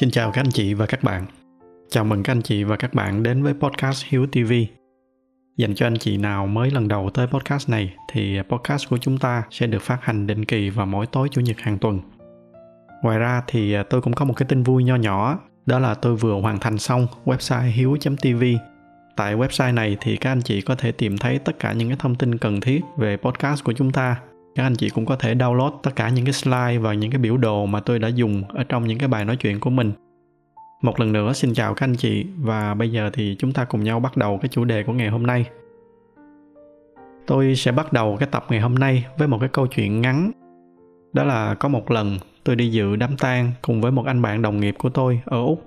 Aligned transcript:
Xin 0.00 0.10
chào 0.10 0.32
các 0.32 0.40
anh 0.40 0.50
chị 0.50 0.74
và 0.74 0.86
các 0.86 1.02
bạn. 1.02 1.26
Chào 1.90 2.04
mừng 2.04 2.22
các 2.22 2.32
anh 2.32 2.42
chị 2.42 2.64
và 2.64 2.76
các 2.76 2.94
bạn 2.94 3.22
đến 3.22 3.42
với 3.42 3.54
podcast 3.54 4.04
Hiếu 4.06 4.26
TV. 4.26 4.52
Dành 5.56 5.74
cho 5.74 5.86
anh 5.86 5.98
chị 5.98 6.16
nào 6.16 6.46
mới 6.46 6.70
lần 6.70 6.88
đầu 6.88 7.10
tới 7.14 7.26
podcast 7.26 7.68
này 7.68 7.94
thì 8.12 8.38
podcast 8.48 8.88
của 8.88 8.98
chúng 8.98 9.18
ta 9.18 9.42
sẽ 9.50 9.66
được 9.66 9.82
phát 9.82 9.98
hành 10.02 10.26
định 10.26 10.44
kỳ 10.44 10.70
vào 10.70 10.86
mỗi 10.86 11.06
tối 11.06 11.28
chủ 11.30 11.40
nhật 11.40 11.58
hàng 11.58 11.78
tuần. 11.78 12.00
Ngoài 13.02 13.18
ra 13.18 13.42
thì 13.46 13.76
tôi 13.90 14.00
cũng 14.00 14.12
có 14.12 14.24
một 14.24 14.34
cái 14.36 14.46
tin 14.48 14.62
vui 14.62 14.84
nho 14.84 14.96
nhỏ, 14.96 15.38
đó 15.66 15.78
là 15.78 15.94
tôi 15.94 16.16
vừa 16.16 16.40
hoàn 16.40 16.58
thành 16.58 16.78
xong 16.78 17.06
website 17.24 17.70
hiếu.tv. 17.70 18.44
Tại 19.16 19.36
website 19.36 19.74
này 19.74 19.96
thì 20.00 20.16
các 20.16 20.32
anh 20.32 20.42
chị 20.42 20.60
có 20.60 20.74
thể 20.74 20.92
tìm 20.92 21.18
thấy 21.18 21.38
tất 21.38 21.58
cả 21.58 21.72
những 21.72 21.88
cái 21.88 21.96
thông 22.00 22.14
tin 22.14 22.38
cần 22.38 22.60
thiết 22.60 22.80
về 22.96 23.16
podcast 23.16 23.64
của 23.64 23.72
chúng 23.72 23.92
ta 23.92 24.16
các 24.54 24.62
anh 24.62 24.76
chị 24.76 24.88
cũng 24.88 25.06
có 25.06 25.16
thể 25.16 25.34
download 25.34 25.70
tất 25.82 25.90
cả 25.96 26.08
những 26.08 26.24
cái 26.24 26.32
slide 26.32 26.78
và 26.78 26.94
những 26.94 27.10
cái 27.10 27.18
biểu 27.18 27.36
đồ 27.36 27.66
mà 27.66 27.80
tôi 27.80 27.98
đã 27.98 28.08
dùng 28.08 28.42
ở 28.48 28.64
trong 28.64 28.86
những 28.86 28.98
cái 28.98 29.08
bài 29.08 29.24
nói 29.24 29.36
chuyện 29.36 29.60
của 29.60 29.70
mình. 29.70 29.92
Một 30.82 31.00
lần 31.00 31.12
nữa, 31.12 31.32
xin 31.32 31.54
chào 31.54 31.74
các 31.74 31.84
anh 31.84 31.96
chị 31.96 32.26
và 32.38 32.74
bây 32.74 32.92
giờ 32.92 33.10
thì 33.12 33.36
chúng 33.38 33.52
ta 33.52 33.64
cùng 33.64 33.84
nhau 33.84 34.00
bắt 34.00 34.16
đầu 34.16 34.38
cái 34.42 34.48
chủ 34.48 34.64
đề 34.64 34.82
của 34.82 34.92
ngày 34.92 35.08
hôm 35.08 35.26
nay. 35.26 35.44
Tôi 37.26 37.56
sẽ 37.56 37.72
bắt 37.72 37.92
đầu 37.92 38.16
cái 38.20 38.28
tập 38.32 38.46
ngày 38.48 38.60
hôm 38.60 38.74
nay 38.74 39.06
với 39.18 39.28
một 39.28 39.38
cái 39.40 39.48
câu 39.48 39.66
chuyện 39.66 40.00
ngắn. 40.00 40.30
Đó 41.12 41.24
là 41.24 41.54
có 41.54 41.68
một 41.68 41.90
lần 41.90 42.18
tôi 42.44 42.56
đi 42.56 42.68
dự 42.68 42.96
đám 42.96 43.16
tang 43.16 43.52
cùng 43.62 43.80
với 43.80 43.92
một 43.92 44.06
anh 44.06 44.22
bạn 44.22 44.42
đồng 44.42 44.60
nghiệp 44.60 44.74
của 44.78 44.88
tôi 44.88 45.20
ở 45.24 45.44
úc. 45.44 45.64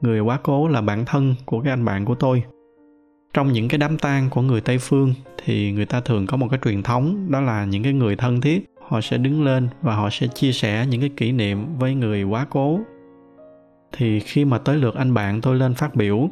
Người 0.00 0.20
quá 0.20 0.38
cố 0.42 0.68
là 0.68 0.80
bạn 0.80 1.04
thân 1.04 1.34
của 1.44 1.60
cái 1.60 1.72
anh 1.72 1.84
bạn 1.84 2.04
của 2.04 2.14
tôi 2.14 2.42
trong 3.34 3.52
những 3.52 3.68
cái 3.68 3.78
đám 3.78 3.98
tang 3.98 4.30
của 4.30 4.42
người 4.42 4.60
tây 4.60 4.78
phương 4.78 5.14
thì 5.44 5.72
người 5.72 5.86
ta 5.86 6.00
thường 6.00 6.26
có 6.26 6.36
một 6.36 6.48
cái 6.50 6.60
truyền 6.64 6.82
thống, 6.82 7.30
đó 7.30 7.40
là 7.40 7.64
những 7.64 7.82
cái 7.82 7.92
người 7.92 8.16
thân 8.16 8.40
thiết. 8.40 8.64
Họ 8.88 9.00
sẽ 9.00 9.18
đứng 9.18 9.44
lên 9.44 9.68
và 9.82 9.94
họ 9.94 10.08
sẽ 10.10 10.26
chia 10.26 10.52
sẻ 10.52 10.86
những 10.86 11.00
cái 11.00 11.10
kỷ 11.16 11.32
niệm 11.32 11.78
với 11.78 11.94
người 11.94 12.22
quá 12.22 12.46
cố. 12.50 12.80
Thì 13.92 14.20
khi 14.20 14.44
mà 14.44 14.58
tới 14.58 14.76
lượt 14.76 14.94
anh 14.94 15.14
bạn 15.14 15.40
tôi 15.40 15.56
lên 15.56 15.74
phát 15.74 15.94
biểu, 15.94 16.30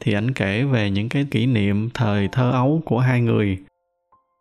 thì 0.00 0.12
anh 0.12 0.34
kể 0.34 0.64
về 0.64 0.90
những 0.90 1.08
cái 1.08 1.26
kỷ 1.30 1.46
niệm 1.46 1.90
thời 1.94 2.28
thơ 2.28 2.50
ấu 2.50 2.82
của 2.84 2.98
hai 2.98 3.20
người. 3.20 3.58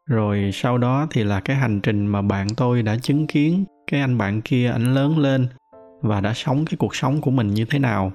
Rồi 0.09 0.49
sau 0.53 0.77
đó 0.77 1.07
thì 1.11 1.23
là 1.23 1.39
cái 1.39 1.55
hành 1.55 1.79
trình 1.81 2.07
mà 2.07 2.21
bạn 2.21 2.47
tôi 2.57 2.83
đã 2.83 2.97
chứng 3.01 3.27
kiến 3.27 3.63
cái 3.91 4.01
anh 4.01 4.17
bạn 4.17 4.41
kia 4.41 4.71
ảnh 4.71 4.93
lớn 4.93 5.17
lên 5.17 5.47
và 6.01 6.21
đã 6.21 6.33
sống 6.33 6.65
cái 6.65 6.75
cuộc 6.77 6.95
sống 6.95 7.21
của 7.21 7.31
mình 7.31 7.53
như 7.53 7.65
thế 7.65 7.79
nào. 7.79 8.11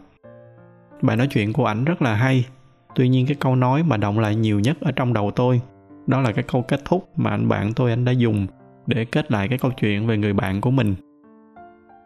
Bài 1.03 1.17
nói 1.17 1.27
chuyện 1.31 1.53
của 1.53 1.67
ảnh 1.67 1.85
rất 1.85 2.03
là 2.03 2.15
hay 2.15 2.45
tuy 2.95 3.09
nhiên 3.09 3.27
cái 3.27 3.37
câu 3.41 3.57
nói 3.57 3.83
mà 3.83 3.97
động 3.97 4.19
lại 4.19 4.37
nhiều 4.37 4.61
nhất 4.61 4.77
ở 4.81 4.93
trong 4.93 5.13
đầu 5.13 5.31
tôi, 5.31 5.61
đó 6.07 6.21
là 6.21 6.33
cái 6.33 6.45
câu 6.53 6.63
kết 6.63 6.85
thúc 6.85 7.09
mà 7.17 7.31
anh 7.31 7.49
bạn 7.49 7.73
tôi 7.73 7.91
anh 7.91 8.05
đã 8.05 8.13
dùng 8.13 8.47
để 8.87 9.05
kết 9.05 9.33
lại 9.33 9.49
cái 9.49 9.59
câu 9.59 9.71
chuyện 9.71 10.07
về 10.07 10.19
người 10.19 10.33
bạn 10.33 10.61
của 10.61 10.71
mình. 10.71 10.95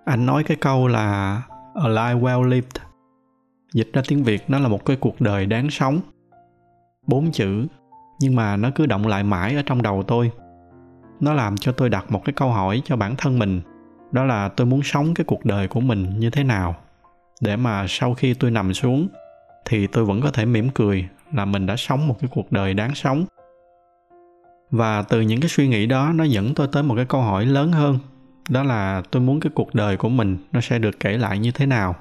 Anh 0.05 0.27
nói 0.27 0.44
cái 0.44 0.56
câu 0.56 0.88
là, 0.88 1.42
a 1.75 1.88
life 1.88 2.20
well 2.20 2.42
lived. 2.42 2.77
Dịch 3.75 3.91
ra 3.92 4.03
tiếng 4.08 4.22
việt, 4.22 4.44
nó 4.48 4.58
là 4.58 4.69
một 4.69 4.84
cái 4.84 4.97
cuộc 4.97 5.20
đời 5.20 5.47
đáng 5.47 5.70
sống. 5.70 6.00
Bốn 7.06 7.33
chữ, 7.33 7.66
nhưng 8.20 8.36
mà 8.36 8.56
nó 8.56 8.70
cứ 8.75 8.86
động 8.86 9.06
lại 9.06 9.22
mãi 9.22 9.56
ở 9.56 9.62
trong 9.66 9.83
đầu 9.83 10.03
tôi. 10.03 10.30
Nó 11.20 11.33
làm 11.33 11.56
cho 11.56 11.72
tôi 11.72 11.88
đặt 11.88 12.12
một 12.12 12.25
cái 12.25 12.33
câu 12.33 12.48
hỏi 12.48 12.83
cho 12.84 12.97
bản 12.97 13.14
thân 13.19 13.38
mình, 13.38 13.60
đó 14.12 14.25
là 14.25 14.48
tôi 14.48 14.66
muốn 14.66 14.83
sống 14.83 15.14
cái 15.14 15.25
cuộc 15.25 15.44
đời 15.44 15.69
của 15.69 15.80
mình 15.80 16.19
như 16.19 16.30
thế 16.30 16.44
nào 16.44 16.75
để 17.41 17.56
mà 17.56 17.86
sau 17.88 18.14
khi 18.14 18.34
tôi 18.34 18.50
nằm 18.50 18.75
xuống 18.75 19.08
thì 19.64 19.86
tôi 19.86 20.05
vẫn 20.05 20.20
có 20.20 20.30
thể 20.30 20.44
mỉm 20.44 20.70
cười 20.70 21.08
là 21.32 21.44
mình 21.44 21.66
đã 21.66 21.77
sống 21.77 22.08
một 22.08 22.16
cái 22.20 22.30
cuộc 22.32 22.52
đời 22.52 22.74
đáng 22.74 22.94
sống. 22.94 23.24
Và 24.70 25.02
từ 25.02 25.20
những 25.20 25.41
cái 25.41 25.48
suy 25.48 25.69
nghĩ 25.69 25.86
đó, 25.86 26.12
nó 26.14 26.24
dẫn 26.24 26.54
tôi 26.54 26.69
tới 26.72 26.82
một 26.82 26.94
cái 26.96 27.04
câu 27.04 27.20
hỏi 27.20 27.46
lớn 27.46 27.72
hơn, 27.72 27.98
đó 28.48 28.62
là 28.62 29.03
tôi 29.10 29.22
muốn 29.22 29.41
cái 29.41 29.50
cuộc 29.54 29.75
đời 29.75 29.97
của 29.97 30.09
mình 30.09 30.37
nó 30.53 30.60
sẽ 30.60 30.78
được 30.78 31.00
kể 31.00 31.19
lại 31.19 31.38
như 31.38 31.50
thế 31.50 31.66
nào. 31.66 31.97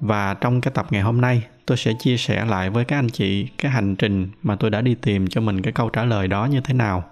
Và 0.00 0.34
trong 0.34 0.60
cái 0.60 0.72
tập 0.74 0.86
ngày 0.90 1.02
hôm 1.02 1.20
nay, 1.20 1.42
tôi 1.66 1.76
sẽ 1.76 1.92
chia 1.98 2.16
sẻ 2.16 2.44
lại 2.44 2.70
với 2.70 2.84
các 2.84 2.98
anh 2.98 3.08
chị 3.08 3.48
cái 3.58 3.72
hành 3.72 3.96
trình 3.96 4.28
mà 4.42 4.56
tôi 4.56 4.70
đã 4.70 4.80
đi 4.80 4.94
tìm 4.94 5.26
cho 5.26 5.40
mình 5.40 5.62
cái 5.62 5.72
câu 5.72 5.88
trả 5.88 6.04
lời 6.04 6.28
đó 6.28 6.44
như 6.44 6.60
thế 6.60 6.74
nào. 6.74 7.04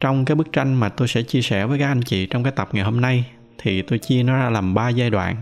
Trong 0.00 0.24
cái 0.24 0.34
bức 0.34 0.52
tranh 0.52 0.74
mà 0.74 0.88
tôi 0.88 1.08
sẽ 1.08 1.22
chia 1.22 1.42
sẻ 1.42 1.66
với 1.66 1.78
các 1.78 1.86
anh 1.86 2.02
chị 2.02 2.26
trong 2.26 2.42
cái 2.42 2.52
tập 2.56 2.68
ngày 2.72 2.84
hôm 2.84 3.00
nay, 3.00 3.24
thì 3.58 3.82
tôi 3.82 3.98
chia 3.98 4.22
nó 4.22 4.36
ra 4.36 4.50
làm 4.50 4.74
ba 4.74 4.88
giai 4.88 5.10
đoạn 5.10 5.36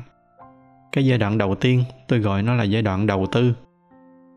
cái 0.96 1.06
giai 1.06 1.18
đoạn 1.18 1.38
đầu 1.38 1.54
tiên, 1.54 1.84
tôi 2.08 2.18
gọi 2.18 2.42
nó 2.42 2.54
là 2.54 2.64
giai 2.64 2.82
đoạn 2.82 3.06
đầu 3.06 3.26
tư. 3.32 3.54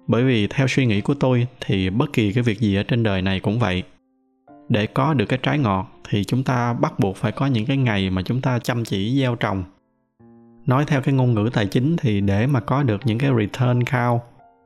Bởi 0.07 0.23
vì 0.23 0.47
theo 0.47 0.67
suy 0.67 0.85
nghĩ 0.85 1.01
của 1.01 1.13
tôi 1.13 1.47
thì 1.61 1.89
bất 1.89 2.13
kỳ 2.13 2.33
cái 2.33 2.43
việc 2.43 2.59
gì 2.59 2.75
ở 2.75 2.83
trên 2.83 3.03
đời 3.03 3.21
này 3.21 3.39
cũng 3.39 3.59
vậy. 3.59 3.83
Để 4.69 4.87
có 4.87 5.13
được 5.13 5.25
cái 5.25 5.39
trái 5.43 5.59
ngọt 5.59 5.91
thì 6.09 6.23
chúng 6.23 6.43
ta 6.43 6.73
bắt 6.73 6.99
buộc 6.99 7.15
phải 7.15 7.31
có 7.31 7.45
những 7.45 7.65
cái 7.65 7.77
ngày 7.77 8.09
mà 8.09 8.21
chúng 8.21 8.41
ta 8.41 8.59
chăm 8.59 8.83
chỉ 8.83 9.19
gieo 9.19 9.35
trồng. 9.35 9.63
Nói 10.65 10.85
theo 10.87 11.01
cái 11.01 11.13
ngôn 11.13 11.33
ngữ 11.33 11.49
tài 11.53 11.65
chính 11.65 11.97
thì 11.97 12.21
để 12.21 12.47
mà 12.47 12.59
có 12.59 12.83
được 12.83 13.01
những 13.05 13.17
cái 13.17 13.31
return 13.37 13.83
cao, 13.83 14.23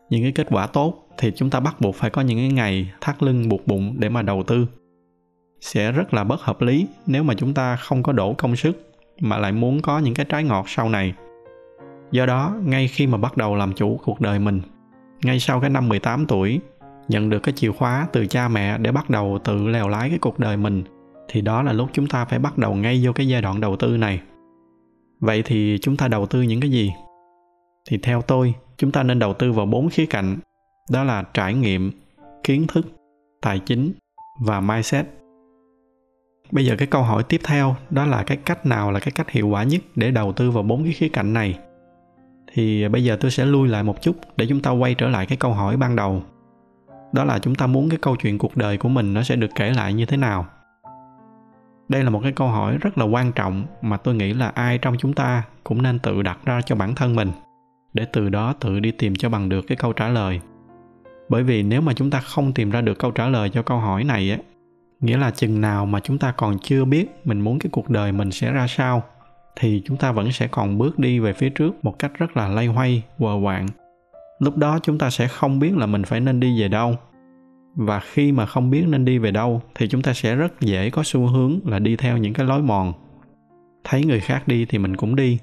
những 0.10 0.22
cái 0.22 0.32
kết 0.32 0.48
quả 0.50 0.68
tốt 0.68 1.08
thì 1.18 1.32
chúng 1.36 1.50
ta 1.50 1.60
bắt 1.60 1.82
buộc 1.82 1.96
phải 1.96 2.10
có 2.10 2.22
những 2.22 2.38
cái 2.38 2.50
ngày 2.50 2.92
thắt 3.02 3.24
lưng 3.24 3.50
buộc 3.50 3.68
bụng 3.68 3.96
để 3.98 4.10
mà 4.10 4.22
đầu 4.22 4.44
tư. 4.44 4.68
Sẽ 5.62 5.92
rất 5.92 6.14
là 6.14 6.24
bất 6.24 6.42
hợp 6.42 6.62
lý 6.62 6.88
nếu 7.06 7.24
mà 7.24 7.34
chúng 7.34 7.54
ta 7.54 7.76
không 7.76 8.04
có 8.04 8.14
đổ 8.14 8.34
công 8.34 8.56
sức 8.56 8.94
mà 9.20 9.38
lại 9.38 9.52
muốn 9.52 9.82
có 9.82 10.00
những 10.00 10.14
cái 10.14 10.26
trái 10.30 10.44
ngọt 10.44 10.66
sau 10.68 10.90
này. 10.90 11.14
Do 12.14 12.26
đó, 12.26 12.56
ngay 12.64 12.88
khi 12.88 13.08
mà 13.08 13.18
bắt 13.18 13.38
đầu 13.38 13.56
làm 13.56 13.74
chủ 13.74 14.00
cuộc 14.04 14.22
đời 14.22 14.40
mình, 14.40 14.62
ngay 15.24 15.40
sau 15.40 15.60
cái 15.60 15.70
năm 15.70 15.90
18 15.90 16.26
tuổi, 16.26 16.60
nhận 17.08 17.30
được 17.30 17.40
cái 17.40 17.54
chìa 17.54 17.72
khóa 17.72 18.08
từ 18.12 18.26
cha 18.26 18.48
mẹ 18.48 18.78
để 18.78 18.92
bắt 18.92 19.10
đầu 19.10 19.40
tự 19.44 19.68
lèo 19.68 19.88
lái 19.88 20.10
cái 20.10 20.18
cuộc 20.20 20.40
đời 20.40 20.58
mình, 20.58 20.84
thì 21.28 21.42
đó 21.42 21.64
là 21.64 21.74
lúc 21.74 21.90
chúng 21.94 22.08
ta 22.08 22.26
phải 22.26 22.40
bắt 22.40 22.58
đầu 22.58 22.76
ngay 22.76 23.02
vô 23.04 23.12
cái 23.14 23.28
giai 23.28 23.42
đoạn 23.42 23.62
đầu 23.62 23.76
tư 23.76 23.98
này. 23.98 24.22
Vậy 25.20 25.44
thì 25.46 25.78
chúng 25.82 25.98
ta 25.98 26.08
đầu 26.08 26.26
tư 26.26 26.42
những 26.42 26.62
cái 26.62 26.72
gì? 26.72 26.92
Thì 27.90 27.98
theo 27.98 28.22
tôi, 28.22 28.54
chúng 28.78 28.92
ta 28.92 29.04
nên 29.04 29.20
đầu 29.20 29.34
tư 29.34 29.52
vào 29.52 29.66
bốn 29.66 29.90
khía 29.90 30.06
cạnh, 30.06 30.38
đó 30.92 31.04
là 31.04 31.24
trải 31.34 31.54
nghiệm, 31.54 31.92
kiến 32.44 32.68
thức, 32.68 32.88
tài 33.42 33.60
chính 33.60 33.92
và 34.42 34.62
mindset. 34.62 35.06
Bây 36.52 36.66
giờ 36.66 36.76
cái 36.78 36.88
câu 36.88 37.04
hỏi 37.04 37.24
tiếp 37.24 37.42
theo 37.44 37.76
đó 37.90 38.06
là 38.06 38.24
cái 38.24 38.38
cách 38.38 38.66
nào 38.66 38.92
là 38.92 39.00
cái 39.00 39.12
cách 39.12 39.30
hiệu 39.30 39.48
quả 39.48 39.64
nhất 39.64 39.82
để 39.96 40.12
đầu 40.12 40.34
tư 40.34 40.52
vào 40.52 40.64
bốn 40.64 40.84
cái 40.84 40.94
khía 40.94 41.10
cạnh 41.10 41.34
này 41.34 41.60
thì 42.54 42.88
bây 42.88 43.04
giờ 43.04 43.18
tôi 43.20 43.32
sẽ 43.32 43.46
lui 43.46 43.68
lại 43.68 43.84
một 43.84 44.02
chút 44.02 44.16
để 44.38 44.46
chúng 44.50 44.62
ta 44.62 44.72
quay 44.72 44.96
trở 44.96 45.10
lại 45.10 45.26
cái 45.26 45.38
câu 45.38 45.54
hỏi 45.54 45.78
ban 45.78 45.96
đầu. 45.96 46.24
Đó 47.12 47.24
là 47.24 47.40
chúng 47.40 47.56
ta 47.56 47.68
muốn 47.68 47.90
cái 47.90 48.00
câu 48.02 48.16
chuyện 48.16 48.38
cuộc 48.38 48.58
đời 48.58 48.78
của 48.78 48.90
mình 48.90 49.14
nó 49.14 49.24
sẽ 49.24 49.36
được 49.36 49.50
kể 49.56 49.70
lại 49.70 49.94
như 49.94 50.06
thế 50.06 50.18
nào? 50.18 50.46
Đây 51.90 52.04
là 52.04 52.10
một 52.10 52.20
cái 52.24 52.32
câu 52.32 52.48
hỏi 52.48 52.78
rất 52.82 52.98
là 52.98 53.06
quan 53.06 53.32
trọng 53.32 53.66
mà 53.82 53.98
tôi 53.98 54.16
nghĩ 54.16 54.34
là 54.34 54.48
ai 54.48 54.78
trong 54.78 54.96
chúng 55.00 55.14
ta 55.14 55.44
cũng 55.64 55.82
nên 55.82 56.00
tự 56.00 56.22
đặt 56.22 56.38
ra 56.46 56.62
cho 56.62 56.76
bản 56.76 56.96
thân 56.96 57.16
mình 57.16 57.32
để 57.94 58.06
từ 58.14 58.30
đó 58.30 58.54
tự 58.60 58.80
đi 58.80 58.92
tìm 58.92 59.16
cho 59.16 59.30
bằng 59.30 59.50
được 59.50 59.62
cái 59.68 59.76
câu 59.76 59.94
trả 59.94 60.10
lời. 60.10 60.40
Bởi 61.30 61.44
vì 61.44 61.64
nếu 61.64 61.82
mà 61.82 61.94
chúng 61.94 62.10
ta 62.10 62.20
không 62.20 62.54
tìm 62.54 62.72
ra 62.72 62.82
được 62.82 63.00
câu 63.00 63.12
trả 63.12 63.28
lời 63.28 63.50
cho 63.50 63.62
câu 63.62 63.78
hỏi 63.78 64.04
này 64.04 64.32
á, 64.32 64.38
nghĩa 65.00 65.18
là 65.18 65.32
chừng 65.32 65.62
nào 65.62 65.86
mà 65.86 66.00
chúng 66.00 66.18
ta 66.18 66.32
còn 66.32 66.60
chưa 66.60 66.86
biết 66.86 67.22
mình 67.26 67.42
muốn 67.42 67.60
cái 67.60 67.70
cuộc 67.72 67.90
đời 67.90 68.12
mình 68.12 68.32
sẽ 68.32 68.52
ra 68.52 68.68
sao 68.68 69.04
thì 69.56 69.82
chúng 69.86 69.98
ta 69.98 70.12
vẫn 70.12 70.32
sẽ 70.32 70.48
còn 70.48 70.78
bước 70.78 71.00
đi 71.00 71.20
về 71.20 71.34
phía 71.34 71.50
trước 71.50 71.86
một 71.86 72.00
cách 72.00 72.12
rất 72.18 72.38
là 72.38 72.48
lay 72.48 72.68
hoay, 72.68 73.04
quờ 73.20 73.40
quạng. 73.44 73.68
Lúc 74.40 74.58
đó 74.58 74.80
chúng 74.84 74.98
ta 74.98 75.10
sẽ 75.10 75.28
không 75.28 75.60
biết 75.60 75.78
là 75.78 75.86
mình 75.86 76.04
phải 76.04 76.20
nên 76.20 76.40
đi 76.40 76.62
về 76.62 76.68
đâu. 76.68 76.96
Và 77.76 78.00
khi 78.00 78.32
mà 78.32 78.46
không 78.46 78.70
biết 78.70 78.86
nên 78.88 79.06
đi 79.06 79.18
về 79.18 79.32
đâu, 79.32 79.62
thì 79.76 79.88
chúng 79.88 80.02
ta 80.02 80.14
sẽ 80.14 80.36
rất 80.36 80.62
dễ 80.62 80.90
có 80.90 81.04
xu 81.06 81.28
hướng 81.28 81.60
là 81.66 81.80
đi 81.80 81.96
theo 81.96 82.18
những 82.18 82.34
cái 82.34 82.46
lối 82.46 82.62
mòn. 82.62 82.94
Thấy 83.84 84.06
người 84.06 84.20
khác 84.20 84.48
đi 84.48 84.66
thì 84.66 84.78
mình 84.78 84.96
cũng 84.96 85.16
đi. 85.16 85.40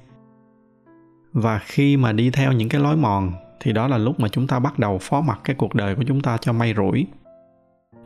Và 1.32 1.59
khi 1.59 1.97
mà 1.97 2.12
đi 2.12 2.31
theo 2.31 2.53
những 2.53 2.69
cái 2.69 2.81
lối 2.81 2.97
mòn, 2.97 3.32
thì 3.60 3.72
đó 3.72 3.88
là 3.88 3.98
lúc 3.98 4.21
mà 4.21 4.28
chúng 4.28 4.47
ta 4.47 4.59
bắt 4.59 4.78
đầu 4.78 4.98
phó 4.98 5.21
mặc 5.21 5.41
cái 5.44 5.56
cuộc 5.56 5.75
đời 5.75 5.95
của 5.95 6.03
chúng 6.06 6.21
ta 6.21 6.36
cho 6.36 6.53
may 6.53 6.74
rủi. 6.77 7.06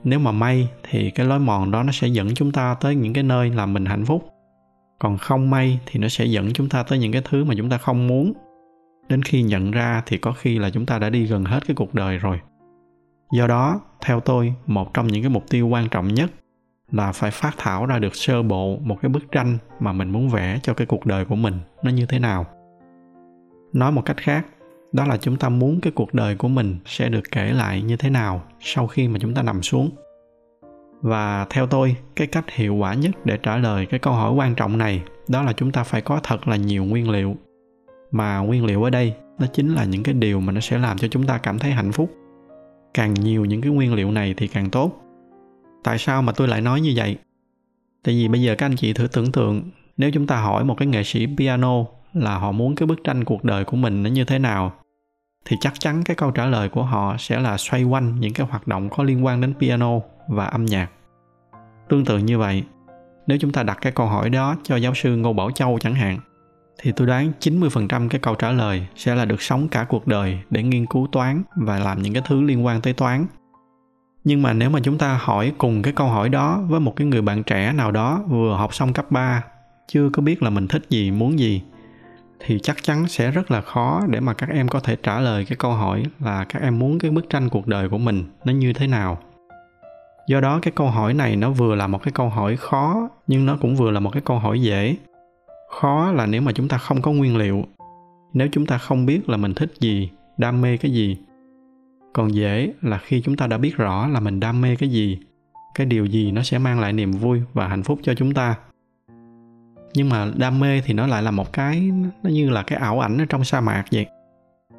Nếu 0.04 0.18
mà 0.18 0.32
may, 0.32 0.68
thì 0.90 1.10
cái 1.10 1.26
lối 1.26 1.38
mòn 1.38 1.70
đó 1.70 1.82
nó 1.82 1.92
sẽ 1.92 2.08
dẫn 2.08 2.34
chúng 2.34 2.52
ta 2.52 2.76
tới 2.80 2.94
những 2.94 3.12
cái 3.12 3.24
nơi 3.24 3.50
làm 3.50 3.72
mình 3.72 3.84
hạnh 3.84 4.04
phúc 4.04 4.33
còn 4.98 5.18
không 5.18 5.50
may 5.50 5.80
thì 5.86 6.00
nó 6.00 6.08
sẽ 6.08 6.24
dẫn 6.24 6.52
chúng 6.52 6.68
ta 6.68 6.82
tới 6.82 6.98
những 6.98 7.12
cái 7.12 7.22
thứ 7.24 7.44
mà 7.44 7.54
chúng 7.56 7.70
ta 7.70 7.78
không 7.78 8.06
muốn. 8.06 8.32
Đến 9.08 9.22
khi 9.22 9.42
nhận 9.42 9.70
ra 9.70 10.02
thì 10.06 10.18
có 10.18 10.32
khi 10.32 10.58
là 10.58 10.70
chúng 10.70 10.86
ta 10.86 10.98
đã 10.98 11.10
đi 11.10 11.26
gần 11.26 11.44
hết 11.44 11.66
cái 11.66 11.74
cuộc 11.74 11.94
đời 11.94 12.18
rồi. 12.18 12.40
Do 13.32 13.46
đó, 13.46 13.80
theo 14.00 14.20
tôi, 14.20 14.54
một 14.66 14.94
trong 14.94 15.06
những 15.06 15.22
cái 15.22 15.30
mục 15.30 15.44
tiêu 15.50 15.68
quan 15.68 15.88
trọng 15.88 16.14
nhất 16.14 16.30
là 16.92 17.12
phải 17.12 17.30
phát 17.30 17.54
thảo 17.58 17.86
ra 17.86 17.98
được 17.98 18.14
sơ 18.14 18.42
bộ 18.42 18.78
một 18.82 18.98
cái 19.02 19.08
bức 19.08 19.32
tranh 19.32 19.58
mà 19.80 19.92
mình 19.92 20.10
muốn 20.10 20.28
vẽ 20.28 20.58
cho 20.62 20.74
cái 20.74 20.86
cuộc 20.86 21.06
đời 21.06 21.24
của 21.24 21.36
mình 21.36 21.54
nó 21.82 21.90
như 21.90 22.06
thế 22.06 22.18
nào. 22.18 22.46
Nói 23.72 23.92
một 23.92 24.02
cách 24.04 24.16
khác, 24.16 24.46
đó 24.92 25.06
là 25.06 25.16
chúng 25.16 25.36
ta 25.36 25.48
muốn 25.48 25.80
cái 25.80 25.92
cuộc 25.96 26.14
đời 26.14 26.36
của 26.36 26.48
mình 26.48 26.76
sẽ 26.86 27.08
được 27.08 27.30
kể 27.30 27.52
lại 27.52 27.82
như 27.82 27.96
thế 27.96 28.10
nào 28.10 28.42
sau 28.60 28.86
khi 28.86 29.08
mà 29.08 29.18
chúng 29.18 29.34
ta 29.34 29.42
nằm 29.42 29.62
xuống 29.62 29.90
và 31.04 31.46
theo 31.50 31.66
tôi, 31.66 31.96
cái 32.16 32.26
cách 32.26 32.50
hiệu 32.50 32.74
quả 32.74 32.94
nhất 32.94 33.10
để 33.24 33.36
trả 33.36 33.56
lời 33.56 33.86
cái 33.86 34.00
câu 34.00 34.12
hỏi 34.12 34.32
quan 34.32 34.54
trọng 34.54 34.78
này, 34.78 35.02
đó 35.28 35.42
là 35.42 35.52
chúng 35.52 35.72
ta 35.72 35.84
phải 35.84 36.00
có 36.00 36.20
thật 36.22 36.48
là 36.48 36.56
nhiều 36.56 36.84
nguyên 36.84 37.10
liệu. 37.10 37.36
Mà 38.10 38.38
nguyên 38.38 38.64
liệu 38.64 38.84
ở 38.84 38.90
đây, 38.90 39.14
nó 39.38 39.46
chính 39.52 39.74
là 39.74 39.84
những 39.84 40.02
cái 40.02 40.14
điều 40.14 40.40
mà 40.40 40.52
nó 40.52 40.60
sẽ 40.60 40.78
làm 40.78 40.98
cho 40.98 41.08
chúng 41.08 41.26
ta 41.26 41.38
cảm 41.38 41.58
thấy 41.58 41.70
hạnh 41.70 41.92
phúc. 41.92 42.10
Càng 42.94 43.14
nhiều 43.14 43.44
những 43.44 43.60
cái 43.60 43.72
nguyên 43.72 43.94
liệu 43.94 44.10
này 44.10 44.34
thì 44.36 44.48
càng 44.48 44.70
tốt. 44.70 45.02
Tại 45.82 45.98
sao 45.98 46.22
mà 46.22 46.32
tôi 46.32 46.48
lại 46.48 46.60
nói 46.60 46.80
như 46.80 46.92
vậy? 46.96 47.16
Tại 48.04 48.14
vì 48.14 48.28
bây 48.28 48.42
giờ 48.42 48.54
các 48.58 48.66
anh 48.66 48.76
chị 48.76 48.92
thử 48.92 49.06
tưởng 49.06 49.32
tượng, 49.32 49.62
nếu 49.96 50.10
chúng 50.10 50.26
ta 50.26 50.40
hỏi 50.40 50.64
một 50.64 50.74
cái 50.78 50.88
nghệ 50.88 51.02
sĩ 51.02 51.26
piano 51.38 51.84
là 52.12 52.38
họ 52.38 52.52
muốn 52.52 52.74
cái 52.74 52.86
bức 52.86 53.04
tranh 53.04 53.24
cuộc 53.24 53.44
đời 53.44 53.64
của 53.64 53.76
mình 53.76 54.02
nó 54.02 54.10
như 54.10 54.24
thế 54.24 54.38
nào 54.38 54.72
thì 55.44 55.56
chắc 55.60 55.80
chắn 55.80 56.04
cái 56.04 56.16
câu 56.16 56.30
trả 56.30 56.46
lời 56.46 56.68
của 56.68 56.82
họ 56.82 57.16
sẽ 57.18 57.40
là 57.40 57.56
xoay 57.56 57.84
quanh 57.84 58.20
những 58.20 58.32
cái 58.32 58.46
hoạt 58.46 58.66
động 58.66 58.88
có 58.90 59.04
liên 59.04 59.24
quan 59.24 59.40
đến 59.40 59.54
piano 59.60 59.92
và 60.28 60.46
âm 60.46 60.66
nhạc 60.66 60.90
tương 61.88 62.04
tự 62.04 62.18
như 62.18 62.38
vậy 62.38 62.64
nếu 63.26 63.38
chúng 63.40 63.52
ta 63.52 63.62
đặt 63.62 63.78
cái 63.80 63.92
câu 63.92 64.06
hỏi 64.06 64.30
đó 64.30 64.56
cho 64.62 64.76
giáo 64.76 64.94
sư 64.94 65.16
Ngô 65.16 65.32
Bảo 65.32 65.50
Châu 65.50 65.78
chẳng 65.78 65.94
hạn 65.94 66.18
thì 66.82 66.92
tôi 66.92 67.06
đoán 67.06 67.32
90% 67.40 68.08
cái 68.08 68.20
câu 68.20 68.34
trả 68.34 68.50
lời 68.50 68.86
sẽ 68.96 69.14
là 69.14 69.24
được 69.24 69.42
sống 69.42 69.68
cả 69.68 69.86
cuộc 69.88 70.06
đời 70.06 70.38
để 70.50 70.62
nghiên 70.62 70.86
cứu 70.86 71.08
toán 71.12 71.42
và 71.56 71.78
làm 71.78 72.02
những 72.02 72.12
cái 72.12 72.22
thứ 72.26 72.42
liên 72.42 72.66
quan 72.66 72.80
tới 72.80 72.92
toán. 72.92 73.26
Nhưng 74.24 74.42
mà 74.42 74.52
nếu 74.52 74.70
mà 74.70 74.80
chúng 74.82 74.98
ta 74.98 75.18
hỏi 75.22 75.52
cùng 75.58 75.82
cái 75.82 75.92
câu 75.92 76.06
hỏi 76.06 76.28
đó 76.28 76.60
với 76.68 76.80
một 76.80 76.96
cái 76.96 77.06
người 77.06 77.22
bạn 77.22 77.42
trẻ 77.42 77.72
nào 77.72 77.90
đó 77.90 78.22
vừa 78.28 78.54
học 78.54 78.74
xong 78.74 78.92
cấp 78.92 79.10
3, 79.10 79.42
chưa 79.88 80.10
có 80.12 80.22
biết 80.22 80.42
là 80.42 80.50
mình 80.50 80.68
thích 80.68 80.86
gì, 80.90 81.10
muốn 81.10 81.38
gì 81.38 81.62
thì 82.40 82.58
chắc 82.62 82.82
chắn 82.82 83.08
sẽ 83.08 83.30
rất 83.30 83.50
là 83.50 83.60
khó 83.60 84.02
để 84.08 84.20
mà 84.20 84.34
các 84.34 84.48
em 84.50 84.68
có 84.68 84.80
thể 84.80 84.96
trả 85.02 85.20
lời 85.20 85.44
cái 85.44 85.56
câu 85.56 85.72
hỏi 85.72 86.02
là 86.20 86.44
các 86.44 86.62
em 86.62 86.78
muốn 86.78 86.98
cái 86.98 87.10
bức 87.10 87.30
tranh 87.30 87.48
cuộc 87.48 87.66
đời 87.66 87.88
của 87.88 87.98
mình 87.98 88.24
nó 88.44 88.52
như 88.52 88.72
thế 88.72 88.86
nào. 88.86 89.18
Do 90.26 90.40
đó 90.40 90.58
cái 90.62 90.72
câu 90.76 90.86
hỏi 90.86 91.14
này 91.14 91.36
nó 91.36 91.50
vừa 91.50 91.74
là 91.74 91.86
một 91.86 92.02
cái 92.02 92.12
câu 92.12 92.28
hỏi 92.28 92.56
khó, 92.56 93.08
nhưng 93.26 93.46
nó 93.46 93.58
cũng 93.60 93.76
vừa 93.76 93.90
là 93.90 94.00
một 94.00 94.10
cái 94.10 94.22
câu 94.24 94.38
hỏi 94.38 94.62
dễ. 94.62 94.96
Khó 95.70 96.12
là 96.12 96.26
nếu 96.26 96.42
mà 96.42 96.52
chúng 96.52 96.68
ta 96.68 96.78
không 96.78 97.02
có 97.02 97.12
nguyên 97.12 97.36
liệu. 97.36 97.64
Nếu 98.32 98.48
chúng 98.52 98.66
ta 98.66 98.78
không 98.78 99.06
biết 99.06 99.28
là 99.28 99.36
mình 99.36 99.54
thích 99.54 99.72
gì, 99.80 100.10
đam 100.36 100.60
mê 100.60 100.76
cái 100.76 100.92
gì. 100.92 101.16
Còn 102.12 102.34
dễ 102.34 102.72
là 102.82 102.98
khi 102.98 103.22
chúng 103.24 103.36
ta 103.36 103.46
đã 103.46 103.58
biết 103.58 103.76
rõ 103.76 104.08
là 104.08 104.20
mình 104.20 104.40
đam 104.40 104.60
mê 104.60 104.76
cái 104.76 104.88
gì, 104.88 105.18
cái 105.74 105.86
điều 105.86 106.06
gì 106.06 106.30
nó 106.30 106.42
sẽ 106.42 106.58
mang 106.58 106.80
lại 106.80 106.92
niềm 106.92 107.12
vui 107.12 107.40
và 107.52 107.68
hạnh 107.68 107.82
phúc 107.82 107.98
cho 108.02 108.14
chúng 108.14 108.34
ta 108.34 108.56
nhưng 109.94 110.08
mà 110.08 110.26
đam 110.36 110.60
mê 110.60 110.80
thì 110.80 110.94
nó 110.94 111.06
lại 111.06 111.22
là 111.22 111.30
một 111.30 111.52
cái, 111.52 111.90
nó 112.22 112.30
như 112.30 112.50
là 112.50 112.62
cái 112.62 112.78
ảo 112.78 113.00
ảnh 113.00 113.18
ở 113.18 113.24
trong 113.28 113.44
sa 113.44 113.60
mạc 113.60 113.84
vậy. 113.92 114.06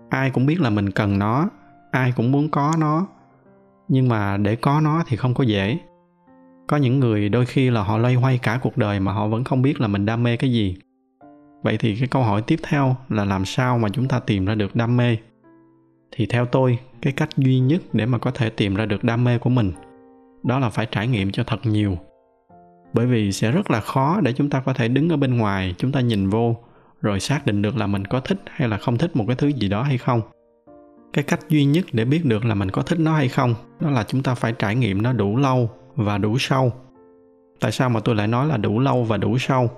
Ai 0.10 0.30
cũng 0.30 0.46
biết 0.46 0.62
là 0.62 0.70
mình 0.70 0.92
cần 0.92 1.20
nó, 1.20 1.50
ai 1.92 2.14
cũng 2.16 2.32
muốn 2.32 2.50
có 2.50 2.74
nó. 2.80 3.08
Nhưng 3.88 4.10
mà 4.10 4.38
để 4.38 4.56
có 4.56 4.82
nó 4.82 5.04
thì 5.08 5.18
không 5.18 5.34
có 5.34 5.44
dễ. 5.44 5.78
Có 6.68 6.78
những 6.78 7.00
người 7.00 7.30
đôi 7.30 7.46
khi 7.46 7.70
là 7.70 7.84
họ 7.84 7.98
loay 7.98 8.14
hoay 8.14 8.38
cả 8.38 8.60
cuộc 8.62 8.78
đời 8.78 9.00
mà 9.00 9.12
họ 9.12 9.28
vẫn 9.28 9.44
không 9.44 9.62
biết 9.62 9.82
là 9.82 9.88
mình 9.88 10.06
đam 10.06 10.24
mê 10.24 10.38
cái 10.38 10.52
gì. 10.52 10.76
Vậy 11.64 11.78
thì 11.78 11.96
cái 11.96 12.08
câu 12.08 12.24
hỏi 12.24 12.42
tiếp 12.42 12.60
theo 12.64 12.96
là 13.10 13.26
làm 13.26 13.46
sao 13.46 13.78
mà 13.78 13.90
chúng 13.90 14.08
ta 14.08 14.20
tìm 14.20 14.46
ra 14.46 14.56
được 14.56 14.76
đam 14.76 14.98
mê? 14.98 15.18
Thì 16.12 16.26
theo 16.26 16.46
tôi, 16.46 16.80
cái 17.02 17.14
cách 17.14 17.30
duy 17.38 17.60
nhất 17.60 17.82
để 17.94 18.06
mà 18.06 18.18
có 18.18 18.32
thể 18.32 18.50
tìm 18.50 18.76
ra 18.76 18.86
được 18.86 19.04
đam 19.04 19.24
mê 19.24 19.38
của 19.38 19.50
mình, 19.50 19.72
đó 20.44 20.60
là 20.60 20.70
phải 20.70 20.88
trải 20.92 21.08
nghiệm 21.08 21.32
cho 21.32 21.44
thật 21.44 21.60
nhiều 21.64 21.98
bởi 22.96 23.06
vì 23.06 23.32
sẽ 23.32 23.52
rất 23.52 23.72
là 23.72 23.80
khó 23.80 24.22
để 24.22 24.34
chúng 24.34 24.50
ta 24.50 24.60
có 24.60 24.74
thể 24.74 24.88
đứng 24.88 25.10
ở 25.10 25.18
bên 25.18 25.38
ngoài, 25.38 25.76
chúng 25.78 25.92
ta 25.92 26.02
nhìn 26.02 26.30
vô, 26.30 26.56
rồi 27.02 27.20
xác 27.20 27.46
định 27.46 27.62
được 27.62 27.78
là 27.78 27.88
mình 27.88 28.06
có 28.06 28.20
thích 28.20 28.42
hay 28.46 28.68
là 28.68 28.78
không 28.78 28.98
thích 28.98 29.16
một 29.16 29.24
cái 29.28 29.36
thứ 29.36 29.48
gì 29.48 29.70
đó 29.70 29.84
hay 29.84 29.98
không. 29.98 30.22
Cái 31.14 31.24
cách 31.24 31.40
duy 31.50 31.66
nhất 31.66 31.86
để 31.92 32.06
biết 32.06 32.26
được 32.26 32.46
là 32.46 32.56
mình 32.56 32.72
có 32.72 32.82
thích 32.82 33.00
nó 33.00 33.16
hay 33.16 33.30
không, 33.30 33.56
đó 33.80 33.90
là 33.90 34.04
chúng 34.04 34.24
ta 34.24 34.36
phải 34.36 34.54
trải 34.60 34.76
nghiệm 34.76 35.02
nó 35.02 35.14
đủ 35.14 35.38
lâu 35.38 35.70
và 35.96 36.18
đủ 36.18 36.38
sâu. 36.38 36.74
Tại 37.60 37.72
sao 37.72 37.90
mà 37.90 38.00
tôi 38.00 38.16
lại 38.16 38.28
nói 38.28 38.48
là 38.48 38.58
đủ 38.58 38.80
lâu 38.80 39.04
và 39.04 39.18
đủ 39.18 39.38
sâu? 39.38 39.70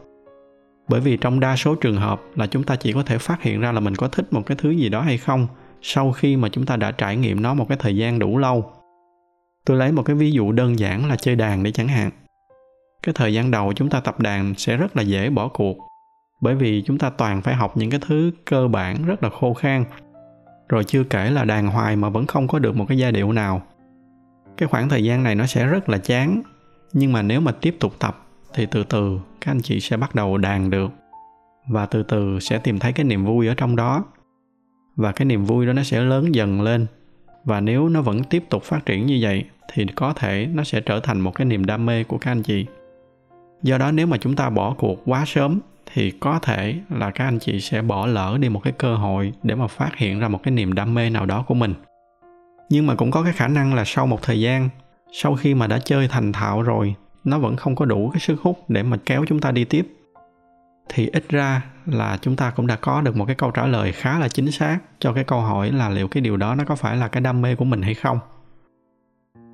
Bởi 0.89 1.01
vì 1.01 1.17
trong 1.17 1.39
đa 1.39 1.55
số 1.55 1.75
trường 1.75 1.97
hợp 1.97 2.21
là 2.35 2.47
chúng 2.47 2.63
ta 2.63 2.75
chỉ 2.75 2.93
có 2.93 3.03
thể 3.03 3.17
phát 3.17 3.41
hiện 3.41 3.61
ra 3.61 3.71
là 3.71 3.79
mình 3.79 3.95
có 3.95 4.07
thích 4.07 4.33
một 4.33 4.41
cái 4.45 4.57
thứ 4.61 4.69
gì 4.69 4.89
đó 4.89 5.01
hay 5.01 5.17
không 5.17 5.47
sau 5.81 6.11
khi 6.11 6.37
mà 6.37 6.49
chúng 6.49 6.65
ta 6.65 6.75
đã 6.75 6.91
trải 6.91 7.17
nghiệm 7.17 7.41
nó 7.41 7.53
một 7.53 7.65
cái 7.69 7.77
thời 7.81 7.95
gian 7.95 8.19
đủ 8.19 8.37
lâu. 8.37 8.71
Tôi 9.65 9.77
lấy 9.77 9.91
một 9.91 10.03
cái 10.03 10.15
ví 10.15 10.31
dụ 10.31 10.51
đơn 10.51 10.79
giản 10.79 11.09
là 11.09 11.15
chơi 11.15 11.35
đàn 11.35 11.63
để 11.63 11.71
chẳng 11.71 11.87
hạn 11.87 12.11
cái 13.07 13.13
thời 13.13 13.33
gian 13.33 13.51
đầu 13.51 13.73
chúng 13.73 13.89
ta 13.89 13.99
tập 13.99 14.19
đàn 14.19 14.55
sẽ 14.55 14.77
rất 14.77 14.97
là 14.97 15.01
dễ 15.01 15.29
bỏ 15.29 15.47
cuộc, 15.47 15.77
bởi 16.41 16.55
vì 16.55 16.81
chúng 16.85 16.97
ta 16.97 17.09
toàn 17.09 17.41
phải 17.41 17.55
học 17.55 17.77
những 17.77 17.89
cái 17.89 17.99
thứ 18.07 18.31
cơ 18.45 18.67
bản 18.67 19.05
rất 19.05 19.23
là 19.23 19.29
khô 19.29 19.53
khan. 19.53 19.85
Rồi 20.69 20.83
chưa 20.83 21.03
kể 21.03 21.29
là 21.29 21.45
đàn 21.45 21.67
hoài 21.67 21.95
mà 21.95 22.09
vẫn 22.09 22.27
không 22.27 22.47
có 22.47 22.59
được 22.59 22.75
một 22.75 22.85
cái 22.87 22.97
giai 22.97 23.11
điệu 23.11 23.31
nào. 23.31 23.61
Cái 24.57 24.67
khoảng 24.67 24.89
thời 24.89 25.03
gian 25.03 25.23
này 25.23 25.35
nó 25.35 25.45
sẽ 25.45 25.67
rất 25.67 25.89
là 25.89 25.97
chán, 25.97 26.41
nhưng 26.93 27.11
mà 27.11 27.21
nếu 27.21 27.41
mà 27.41 27.51
tiếp 27.51 27.75
tục 27.79 27.93
tập 27.99 28.25
thì 28.53 28.65
từ 28.65 28.83
từ 28.83 29.19
các 29.41 29.51
anh 29.51 29.61
chị 29.61 29.79
sẽ 29.79 29.97
bắt 29.97 30.15
đầu 30.15 30.37
đàn 30.37 30.69
được 30.69 30.91
và 31.67 31.85
từ 31.85 32.03
từ 32.03 32.39
sẽ 32.39 32.57
tìm 32.57 32.79
thấy 32.79 32.93
cái 32.93 33.03
niềm 33.03 33.25
vui 33.25 33.47
ở 33.47 33.53
trong 33.57 33.75
đó. 33.75 34.05
Và 34.95 35.11
cái 35.11 35.25
niềm 35.25 35.45
vui 35.45 35.65
đó 35.65 35.73
nó 35.73 35.83
sẽ 35.83 36.01
lớn 36.01 36.35
dần 36.35 36.61
lên, 36.61 36.85
và 37.43 37.61
nếu 37.61 37.89
nó 37.89 38.01
vẫn 38.01 38.23
tiếp 38.23 38.43
tục 38.49 38.63
phát 38.63 38.85
triển 38.85 39.05
như 39.05 39.17
vậy 39.21 39.45
thì 39.73 39.85
có 39.95 40.13
thể 40.13 40.47
nó 40.53 40.63
sẽ 40.63 40.81
trở 40.81 40.99
thành 40.99 41.19
một 41.19 41.31
cái 41.35 41.45
niềm 41.45 41.65
đam 41.65 41.85
mê 41.85 42.03
của 42.03 42.17
các 42.17 42.31
anh 42.31 42.43
chị 42.43 42.65
do 43.63 43.77
đó 43.77 43.91
nếu 43.91 44.07
mà 44.07 44.17
chúng 44.17 44.35
ta 44.35 44.49
bỏ 44.49 44.75
cuộc 44.77 45.01
quá 45.05 45.23
sớm 45.27 45.59
thì 45.93 46.11
có 46.11 46.39
thể 46.39 46.75
là 46.89 47.11
các 47.11 47.25
anh 47.25 47.39
chị 47.39 47.59
sẽ 47.59 47.81
bỏ 47.81 48.05
lỡ 48.05 48.37
đi 48.41 48.49
một 48.49 48.61
cái 48.63 48.73
cơ 48.77 48.95
hội 48.95 49.33
để 49.43 49.55
mà 49.55 49.67
phát 49.67 49.95
hiện 49.95 50.19
ra 50.19 50.27
một 50.27 50.43
cái 50.43 50.51
niềm 50.51 50.73
đam 50.73 50.93
mê 50.93 51.09
nào 51.09 51.25
đó 51.25 51.43
của 51.47 51.53
mình. 51.53 51.73
Nhưng 52.69 52.87
mà 52.87 52.95
cũng 52.95 53.11
có 53.11 53.23
cái 53.23 53.33
khả 53.33 53.47
năng 53.47 53.73
là 53.73 53.83
sau 53.85 54.07
một 54.07 54.21
thời 54.21 54.41
gian, 54.41 54.69
sau 55.11 55.35
khi 55.35 55.53
mà 55.53 55.67
đã 55.67 55.79
chơi 55.79 56.07
thành 56.07 56.31
thạo 56.31 56.61
rồi, 56.61 56.95
nó 57.23 57.39
vẫn 57.39 57.55
không 57.55 57.75
có 57.75 57.85
đủ 57.85 58.09
cái 58.13 58.19
sức 58.19 58.41
hút 58.41 58.65
để 58.67 58.83
mà 58.83 58.97
kéo 59.05 59.25
chúng 59.27 59.39
ta 59.39 59.51
đi 59.51 59.65
tiếp. 59.65 59.87
Thì 60.89 61.07
ít 61.07 61.29
ra 61.29 61.61
là 61.85 62.17
chúng 62.21 62.35
ta 62.35 62.51
cũng 62.51 62.67
đã 62.67 62.75
có 62.75 63.01
được 63.01 63.15
một 63.15 63.25
cái 63.25 63.35
câu 63.35 63.51
trả 63.51 63.65
lời 63.65 63.91
khá 63.91 64.19
là 64.19 64.27
chính 64.27 64.51
xác 64.51 64.79
cho 64.99 65.13
cái 65.13 65.23
câu 65.23 65.41
hỏi 65.41 65.71
là 65.71 65.89
liệu 65.89 66.07
cái 66.07 66.21
điều 66.21 66.37
đó 66.37 66.55
nó 66.55 66.63
có 66.63 66.75
phải 66.75 66.97
là 66.97 67.07
cái 67.07 67.21
đam 67.21 67.41
mê 67.41 67.55
của 67.55 67.65
mình 67.65 67.81
hay 67.81 67.93
không. 67.93 68.19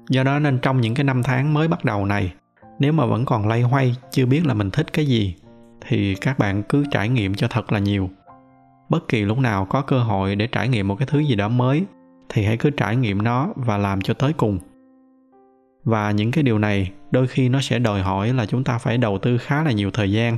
Do 0.09 0.23
đó 0.23 0.39
nên 0.39 0.59
trong 0.59 0.81
những 0.81 0.95
cái 0.95 1.03
năm 1.03 1.23
tháng 1.23 1.53
mới 1.53 1.67
bắt 1.67 1.85
đầu 1.85 2.05
này 2.05 2.33
nếu 2.79 2.93
mà 2.93 3.05
vẫn 3.05 3.25
còn 3.25 3.47
lay 3.47 3.61
hoay 3.61 3.95
chưa 4.11 4.25
biết 4.25 4.45
là 4.45 4.53
mình 4.53 4.71
thích 4.71 4.93
cái 4.93 5.05
gì 5.05 5.35
thì 5.87 6.15
các 6.15 6.39
bạn 6.39 6.63
cứ 6.63 6.83
trải 6.91 7.09
nghiệm 7.09 7.35
cho 7.35 7.47
thật 7.47 7.71
là 7.71 7.79
nhiều. 7.79 8.09
Bất 8.89 9.07
kỳ 9.07 9.21
lúc 9.21 9.37
nào 9.37 9.65
có 9.65 9.81
cơ 9.81 9.99
hội 9.99 10.35
để 10.35 10.47
trải 10.47 10.67
nghiệm 10.67 10.87
một 10.87 10.95
cái 10.99 11.07
thứ 11.11 11.19
gì 11.19 11.35
đó 11.35 11.49
mới 11.49 11.83
thì 12.29 12.45
hãy 12.45 12.57
cứ 12.57 12.69
trải 12.69 12.95
nghiệm 12.95 13.23
nó 13.23 13.49
và 13.55 13.77
làm 13.77 14.01
cho 14.01 14.13
tới 14.13 14.33
cùng. 14.33 14.59
Và 15.83 16.11
những 16.11 16.31
cái 16.31 16.43
điều 16.43 16.59
này 16.59 16.91
đôi 17.11 17.27
khi 17.27 17.49
nó 17.49 17.61
sẽ 17.61 17.79
đòi 17.79 18.01
hỏi 18.01 18.33
là 18.33 18.45
chúng 18.45 18.63
ta 18.63 18.77
phải 18.77 18.97
đầu 18.97 19.17
tư 19.17 19.37
khá 19.37 19.63
là 19.63 19.71
nhiều 19.71 19.91
thời 19.91 20.11
gian. 20.11 20.37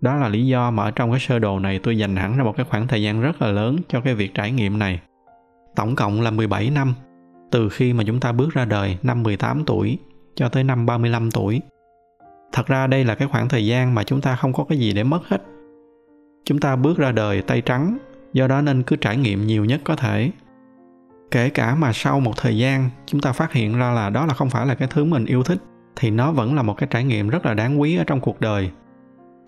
Đó 0.00 0.16
là 0.16 0.28
lý 0.28 0.46
do 0.46 0.70
mà 0.70 0.82
ở 0.82 0.90
trong 0.90 1.10
cái 1.10 1.20
sơ 1.20 1.38
đồ 1.38 1.58
này 1.58 1.78
tôi 1.78 1.98
dành 1.98 2.16
hẳn 2.16 2.36
ra 2.36 2.44
một 2.44 2.56
cái 2.56 2.66
khoảng 2.70 2.88
thời 2.88 3.02
gian 3.02 3.20
rất 3.20 3.42
là 3.42 3.48
lớn 3.48 3.76
cho 3.88 4.00
cái 4.00 4.14
việc 4.14 4.34
trải 4.34 4.50
nghiệm 4.50 4.78
này. 4.78 5.00
Tổng 5.76 5.96
cộng 5.96 6.20
là 6.20 6.30
17 6.30 6.70
năm, 6.70 6.94
từ 7.50 7.68
khi 7.68 7.92
mà 7.92 8.04
chúng 8.06 8.20
ta 8.20 8.32
bước 8.32 8.54
ra 8.54 8.64
đời 8.64 8.98
năm 9.02 9.22
18 9.22 9.64
tuổi 9.66 9.98
cho 10.36 10.48
tới 10.48 10.64
năm 10.64 10.86
35 10.86 11.30
tuổi. 11.30 11.60
Thật 12.52 12.66
ra 12.66 12.86
đây 12.86 13.04
là 13.04 13.14
cái 13.14 13.28
khoảng 13.28 13.48
thời 13.48 13.66
gian 13.66 13.94
mà 13.94 14.04
chúng 14.04 14.20
ta 14.20 14.36
không 14.36 14.52
có 14.52 14.64
cái 14.64 14.78
gì 14.78 14.92
để 14.92 15.04
mất 15.04 15.20
hết. 15.28 15.42
Chúng 16.44 16.60
ta 16.60 16.76
bước 16.76 16.98
ra 16.98 17.12
đời 17.12 17.42
tay 17.42 17.60
trắng, 17.60 17.98
do 18.32 18.46
đó 18.46 18.60
nên 18.60 18.82
cứ 18.82 18.96
trải 18.96 19.16
nghiệm 19.16 19.46
nhiều 19.46 19.64
nhất 19.64 19.80
có 19.84 19.96
thể. 19.96 20.30
Kể 21.30 21.50
cả 21.50 21.74
mà 21.74 21.92
sau 21.92 22.20
một 22.20 22.32
thời 22.36 22.58
gian 22.58 22.90
chúng 23.06 23.20
ta 23.20 23.32
phát 23.32 23.52
hiện 23.52 23.78
ra 23.78 23.90
là 23.90 24.10
đó 24.10 24.26
là 24.26 24.34
không 24.34 24.50
phải 24.50 24.66
là 24.66 24.74
cái 24.74 24.88
thứ 24.90 25.04
mình 25.04 25.24
yêu 25.24 25.42
thích 25.42 25.58
thì 25.96 26.10
nó 26.10 26.32
vẫn 26.32 26.54
là 26.54 26.62
một 26.62 26.74
cái 26.74 26.88
trải 26.90 27.04
nghiệm 27.04 27.28
rất 27.28 27.46
là 27.46 27.54
đáng 27.54 27.80
quý 27.80 27.96
ở 27.96 28.04
trong 28.04 28.20
cuộc 28.20 28.40
đời 28.40 28.70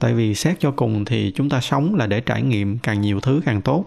tại 0.00 0.14
vì 0.14 0.34
xét 0.34 0.60
cho 0.60 0.70
cùng 0.70 1.04
thì 1.04 1.32
chúng 1.34 1.48
ta 1.48 1.60
sống 1.60 1.94
là 1.94 2.06
để 2.06 2.20
trải 2.20 2.42
nghiệm 2.42 2.78
càng 2.78 3.00
nhiều 3.00 3.20
thứ 3.20 3.40
càng 3.44 3.62
tốt 3.62 3.84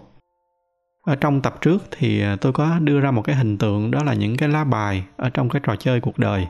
ở 1.07 1.15
trong 1.15 1.41
tập 1.41 1.61
trước 1.61 1.83
thì 1.91 2.23
tôi 2.41 2.53
có 2.53 2.79
đưa 2.79 2.99
ra 2.99 3.11
một 3.11 3.21
cái 3.21 3.35
hình 3.35 3.57
tượng 3.57 3.91
đó 3.91 4.03
là 4.03 4.13
những 4.13 4.37
cái 4.37 4.49
lá 4.49 4.63
bài 4.63 5.03
ở 5.17 5.29
trong 5.29 5.49
cái 5.49 5.61
trò 5.65 5.75
chơi 5.75 6.01
cuộc 6.01 6.19
đời 6.19 6.47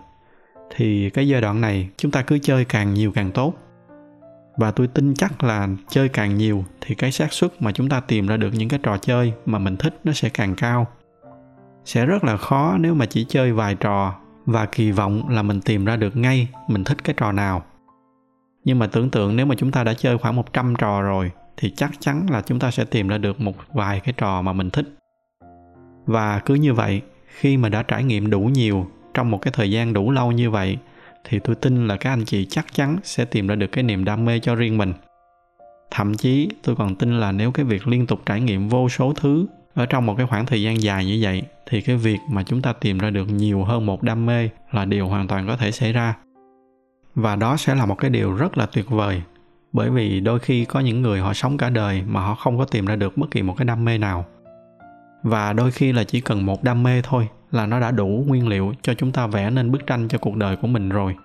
thì 0.76 1.10
cái 1.10 1.28
giai 1.28 1.42
đoạn 1.42 1.62
này 1.62 1.90
chúng 1.98 2.12
ta 2.12 2.22
cứ 2.22 2.40
chơi 2.40 2.66
càng 2.66 2.94
nhiều 2.94 3.12
càng 3.12 3.32
tốt. 3.32 3.54
Và 4.58 4.72
tôi 4.72 4.88
tin 4.88 5.14
chắc 5.14 5.44
là 5.44 5.68
chơi 5.90 6.10
càng 6.10 6.38
nhiều 6.38 6.66
thì 6.82 6.96
cái 6.96 7.12
xác 7.12 7.34
suất 7.34 7.62
mà 7.62 7.72
chúng 7.72 7.90
ta 7.90 8.00
tìm 8.00 8.28
ra 8.28 8.38
được 8.38 8.54
những 8.54 8.70
cái 8.70 8.80
trò 8.84 8.98
chơi 8.98 9.34
mà 9.46 9.60
mình 9.60 9.78
thích 9.78 10.00
nó 10.04 10.14
sẽ 10.14 10.30
càng 10.30 10.56
cao. 10.56 10.88
Sẽ 11.86 12.06
rất 12.06 12.24
là 12.24 12.38
khó 12.38 12.78
nếu 12.80 12.94
mà 12.94 13.06
chỉ 13.06 13.26
chơi 13.30 13.54
vài 13.54 13.76
trò 13.76 14.16
và 14.46 14.66
kỳ 14.66 14.92
vọng 14.92 15.30
là 15.30 15.42
mình 15.42 15.62
tìm 15.62 15.86
ra 15.86 15.96
được 15.96 16.16
ngay 16.18 16.48
mình 16.68 16.84
thích 16.84 17.04
cái 17.04 17.14
trò 17.18 17.32
nào. 17.32 17.64
Nhưng 18.64 18.80
mà 18.80 18.88
tưởng 18.88 19.10
tượng 19.10 19.36
nếu 19.36 19.46
mà 19.46 19.56
chúng 19.56 19.72
ta 19.72 19.84
đã 19.84 19.94
chơi 19.94 20.18
khoảng 20.18 20.36
100 20.36 20.74
trò 20.78 21.02
rồi 21.02 21.32
thì 21.58 21.74
chắc 21.76 21.92
chắn 22.00 22.26
là 22.30 22.42
chúng 22.42 22.60
ta 22.60 22.72
sẽ 22.72 22.86
tìm 22.86 23.08
ra 23.08 23.18
được 23.18 23.42
một 23.42 23.54
vài 23.74 24.00
cái 24.00 24.14
trò 24.18 24.42
mà 24.42 24.54
mình 24.54 24.70
thích. 24.70 24.86
Và 26.06 26.40
cứ 26.40 26.56
như 26.56 26.74
vậy, 26.74 27.02
khi 27.28 27.58
mà 27.58 27.70
đã 27.70 27.84
trải 27.84 28.04
nghiệm 28.04 28.30
đủ 28.30 28.40
nhiều 28.40 28.88
trong 29.14 29.32
một 29.32 29.42
cái 29.42 29.52
thời 29.52 29.72
gian 29.72 29.94
đủ 29.94 30.12
lâu 30.12 30.32
như 30.32 30.50
vậy, 30.50 30.78
thì 31.24 31.40
tôi 31.40 31.56
tin 31.56 31.88
là 31.88 31.98
các 31.98 32.10
anh 32.10 32.26
chị 32.26 32.48
chắc 32.50 32.74
chắn 32.74 32.98
sẽ 33.04 33.26
tìm 33.26 33.48
ra 33.48 33.56
được 33.56 33.68
cái 33.68 33.84
niềm 33.84 34.06
đam 34.06 34.26
mê 34.26 34.40
cho 34.40 34.56
riêng 34.56 34.78
mình. 34.78 34.94
Thậm 35.92 36.18
chí, 36.18 36.50
tôi 36.64 36.76
còn 36.76 36.96
tin 36.96 37.20
là 37.20 37.32
nếu 37.32 37.52
cái 37.52 37.66
việc 37.66 37.88
liên 37.88 38.08
tục 38.08 38.22
trải 38.26 38.42
nghiệm 38.42 38.70
vô 38.70 38.90
số 38.90 39.14
thứ 39.14 39.46
ở 39.74 39.86
trong 39.86 40.06
một 40.06 40.16
cái 40.18 40.28
khoảng 40.28 40.46
thời 40.46 40.62
gian 40.62 40.82
dài 40.82 41.06
như 41.06 41.20
vậy, 41.22 41.44
thì 41.70 41.82
cái 41.82 41.96
việc 41.96 42.18
mà 42.30 42.44
chúng 42.44 42.62
ta 42.62 42.74
tìm 42.74 42.98
ra 42.98 43.10
được 43.10 43.26
nhiều 43.26 43.64
hơn 43.64 43.86
một 43.86 44.04
đam 44.04 44.26
mê 44.26 44.50
là 44.72 44.86
điều 44.86 45.08
hoàn 45.08 45.28
toàn 45.28 45.48
có 45.48 45.58
thể 45.58 45.72
xảy 45.72 45.94
ra 45.94 46.16
và 47.16 47.36
đó 47.36 47.58
sẽ 47.58 47.76
là 47.76 47.86
một 47.86 47.96
cái 47.96 48.10
điều 48.10 48.34
rất 48.34 48.58
là 48.58 48.66
tuyệt 48.66 48.90
vời, 48.90 49.22
bởi 49.74 49.90
vì 49.90 50.20
đôi 50.20 50.40
khi 50.40 50.66
có 50.66 50.80
những 50.80 51.02
người 51.02 51.20
họ 51.20 51.34
sống 51.34 51.58
cả 51.58 51.70
đời 51.70 52.04
mà 52.08 52.22
họ 52.22 52.36
không 52.36 52.58
có 52.58 52.66
tìm 52.66 52.86
ra 52.86 52.96
được 52.96 53.18
bất 53.18 53.32
kỳ 53.32 53.42
một 53.42 53.54
cái 53.58 53.66
đam 53.66 53.86
mê 53.86 53.98
nào 53.98 54.26
và 55.24 55.54
đôi 55.54 55.72
khi 55.72 55.92
là 55.92 56.04
chỉ 56.04 56.22
cần 56.22 56.46
một 56.46 56.64
đam 56.64 56.84
mê 56.84 57.02
thôi 57.02 57.28
là 57.52 57.66
nó 57.66 57.80
đã 57.80 57.92
đủ 57.92 58.24
nguyên 58.28 58.48
liệu 58.48 58.74
cho 58.82 58.94
chúng 58.94 59.12
ta 59.12 59.28
vẽ 59.28 59.50
nên 59.50 59.72
bức 59.72 59.88
tranh 59.88 60.08
cho 60.08 60.18
cuộc 60.18 60.36
đời 60.36 60.56
của 60.56 60.68
mình 60.68 60.90
rồi. 60.90 61.16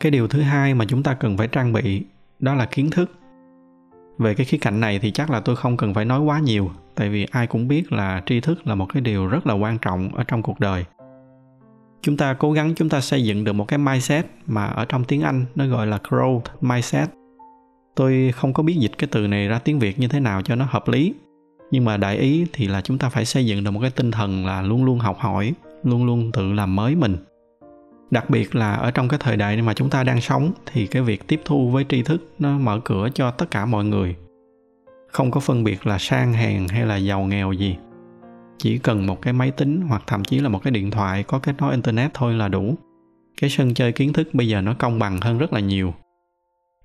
Cái 0.00 0.10
điều 0.10 0.28
thứ 0.28 0.40
hai 0.40 0.74
mà 0.74 0.84
chúng 0.88 1.02
ta 1.02 1.14
cần 1.14 1.36
phải 1.36 1.48
trang 1.48 1.72
bị 1.72 2.02
đó 2.38 2.54
là 2.54 2.66
kiến 2.66 2.90
thức. 2.90 3.10
Về 4.18 4.34
cái 4.34 4.46
khía 4.46 4.58
cạnh 4.58 4.80
này 4.80 4.98
thì 4.98 5.10
chắc 5.10 5.30
là 5.30 5.40
tôi 5.40 5.56
không 5.56 5.76
cần 5.76 5.94
phải 5.94 6.04
nói 6.04 6.20
quá 6.20 6.38
nhiều, 6.38 6.70
tại 6.94 7.08
vì 7.08 7.26
ai 7.30 7.46
cũng 7.46 7.68
biết 7.68 7.92
là 7.92 8.22
tri 8.26 8.40
thức 8.40 8.66
là 8.66 8.74
một 8.74 8.86
cái 8.94 9.00
điều 9.00 9.26
rất 9.26 9.46
là 9.46 9.54
quan 9.54 9.78
trọng 9.78 10.14
ở 10.14 10.24
trong 10.24 10.42
cuộc 10.42 10.60
đời. 10.60 10.84
Chúng 12.02 12.16
ta 12.16 12.34
cố 12.34 12.52
gắng 12.52 12.74
chúng 12.74 12.88
ta 12.88 13.00
xây 13.00 13.24
dựng 13.24 13.44
được 13.44 13.52
một 13.52 13.68
cái 13.68 13.78
mindset 13.78 14.26
mà 14.46 14.66
ở 14.66 14.84
trong 14.84 15.04
tiếng 15.04 15.22
anh 15.22 15.44
nó 15.54 15.66
gọi 15.66 15.86
là 15.86 15.98
growth 16.08 16.40
mindset. 16.60 17.08
Tôi 17.94 18.32
không 18.34 18.52
có 18.52 18.62
biết 18.62 18.76
dịch 18.78 18.92
cái 18.98 19.08
từ 19.12 19.26
này 19.26 19.48
ra 19.48 19.58
tiếng 19.58 19.78
việt 19.78 19.98
như 19.98 20.08
thế 20.08 20.20
nào 20.20 20.42
cho 20.42 20.54
nó 20.54 20.66
hợp 20.70 20.88
lý 20.88 21.14
nhưng 21.72 21.84
mà 21.84 21.96
đại 21.96 22.16
ý 22.16 22.46
thì 22.52 22.66
là 22.66 22.80
chúng 22.80 22.98
ta 22.98 23.08
phải 23.08 23.24
xây 23.24 23.46
dựng 23.46 23.64
được 23.64 23.70
một 23.70 23.80
cái 23.80 23.90
tinh 23.90 24.10
thần 24.10 24.46
là 24.46 24.62
luôn 24.62 24.84
luôn 24.84 24.98
học 24.98 25.18
hỏi, 25.18 25.52
luôn 25.82 26.04
luôn 26.04 26.32
tự 26.32 26.52
làm 26.52 26.76
mới 26.76 26.94
mình. 26.94 27.16
Đặc 28.10 28.30
biệt 28.30 28.54
là 28.54 28.74
ở 28.74 28.90
trong 28.90 29.08
cái 29.08 29.18
thời 29.22 29.36
đại 29.36 29.62
mà 29.62 29.74
chúng 29.74 29.90
ta 29.90 30.04
đang 30.04 30.20
sống 30.20 30.52
thì 30.66 30.86
cái 30.86 31.02
việc 31.02 31.26
tiếp 31.26 31.40
thu 31.44 31.70
với 31.70 31.84
tri 31.88 32.02
thức 32.02 32.34
nó 32.38 32.58
mở 32.58 32.80
cửa 32.84 33.08
cho 33.14 33.30
tất 33.30 33.50
cả 33.50 33.66
mọi 33.66 33.84
người. 33.84 34.16
Không 35.08 35.30
có 35.30 35.40
phân 35.40 35.64
biệt 35.64 35.86
là 35.86 35.98
sang 35.98 36.32
hèn 36.32 36.68
hay 36.68 36.86
là 36.86 36.96
giàu 36.96 37.24
nghèo 37.24 37.52
gì. 37.52 37.76
Chỉ 38.58 38.78
cần 38.78 39.06
một 39.06 39.22
cái 39.22 39.32
máy 39.32 39.50
tính 39.50 39.80
hoặc 39.88 40.02
thậm 40.06 40.24
chí 40.24 40.38
là 40.38 40.48
một 40.48 40.62
cái 40.62 40.70
điện 40.70 40.90
thoại 40.90 41.22
có 41.22 41.38
kết 41.38 41.54
nối 41.58 41.72
internet 41.72 42.14
thôi 42.14 42.34
là 42.34 42.48
đủ. 42.48 42.74
Cái 43.40 43.50
sân 43.50 43.74
chơi 43.74 43.92
kiến 43.92 44.12
thức 44.12 44.28
bây 44.32 44.48
giờ 44.48 44.60
nó 44.60 44.74
công 44.74 44.98
bằng 44.98 45.20
hơn 45.20 45.38
rất 45.38 45.52
là 45.52 45.60
nhiều. 45.60 45.94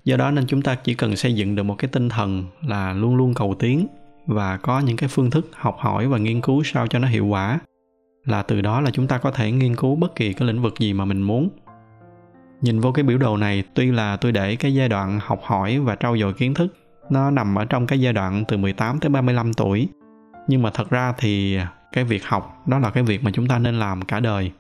Do 0.04 0.18
đó 0.18 0.32
nên 0.32 0.48
chúng 0.48 0.62
ta 0.62 0.76
chỉ 0.76 0.94
cần 0.94 1.16
xây 1.16 1.34
dựng 1.34 1.56
được 1.56 1.64
một 1.64 1.76
cái 1.78 1.90
tinh 1.94 2.10
thần 2.10 2.46
là 2.68 2.94
luôn 2.94 3.16
luôn 3.16 3.34
cầu 3.34 3.56
tiến 3.60 3.88
và 4.28 4.58
có 4.58 4.80
những 4.80 4.98
cái 4.98 5.10
phương 5.10 5.30
thức 5.30 5.50
học 5.54 5.78
hỏi 5.80 6.08
và 6.08 6.18
nghiên 6.18 6.42
cứu 6.42 6.64
sao 6.64 6.88
cho 6.88 7.00
nó 7.00 7.08
hiệu 7.08 7.26
quả. 7.26 7.60
Là 8.26 8.44
từ 8.44 8.62
đó 8.62 8.82
là 8.82 8.92
chúng 8.92 9.08
ta 9.08 9.18
có 9.18 9.32
thể 9.32 9.52
nghiên 9.52 9.76
cứu 9.76 9.96
bất 9.96 10.16
kỳ 10.16 10.34
cái 10.34 10.48
lĩnh 10.48 10.62
vực 10.62 10.80
gì 10.80 10.94
mà 10.94 11.06
mình 11.06 11.22
muốn. 11.22 11.50
Nhìn 12.62 12.80
vô 12.80 12.92
cái 12.92 13.04
biểu 13.04 13.18
đồ 13.18 13.38
này, 13.38 13.64
tuy 13.74 13.92
là 13.92 14.18
tôi 14.18 14.32
để 14.32 14.56
cái 14.56 14.74
giai 14.74 14.90
đoạn 14.90 15.20
học 15.24 15.40
hỏi 15.44 15.80
và 15.80 15.96
trau 15.96 16.18
dồi 16.18 16.34
kiến 16.34 16.54
thức, 16.54 16.76
nó 17.10 17.32
nằm 17.32 17.56
ở 17.56 17.66
trong 17.66 17.88
cái 17.88 18.00
giai 18.00 18.14
đoạn 18.14 18.44
từ 18.48 18.58
18 18.58 19.00
tới 19.00 19.10
35 19.10 19.54
tuổi. 19.54 19.88
Nhưng 20.48 20.62
mà 20.62 20.70
thật 20.70 20.90
ra 20.90 21.14
thì 21.18 21.60
cái 21.92 22.04
việc 22.04 22.26
học, 22.26 22.64
đó 22.68 22.80
là 22.80 22.90
cái 22.90 23.04
việc 23.04 23.24
mà 23.24 23.32
chúng 23.34 23.48
ta 23.48 23.60
nên 23.60 23.80
làm 23.80 24.02
cả 24.02 24.20
đời. 24.20 24.52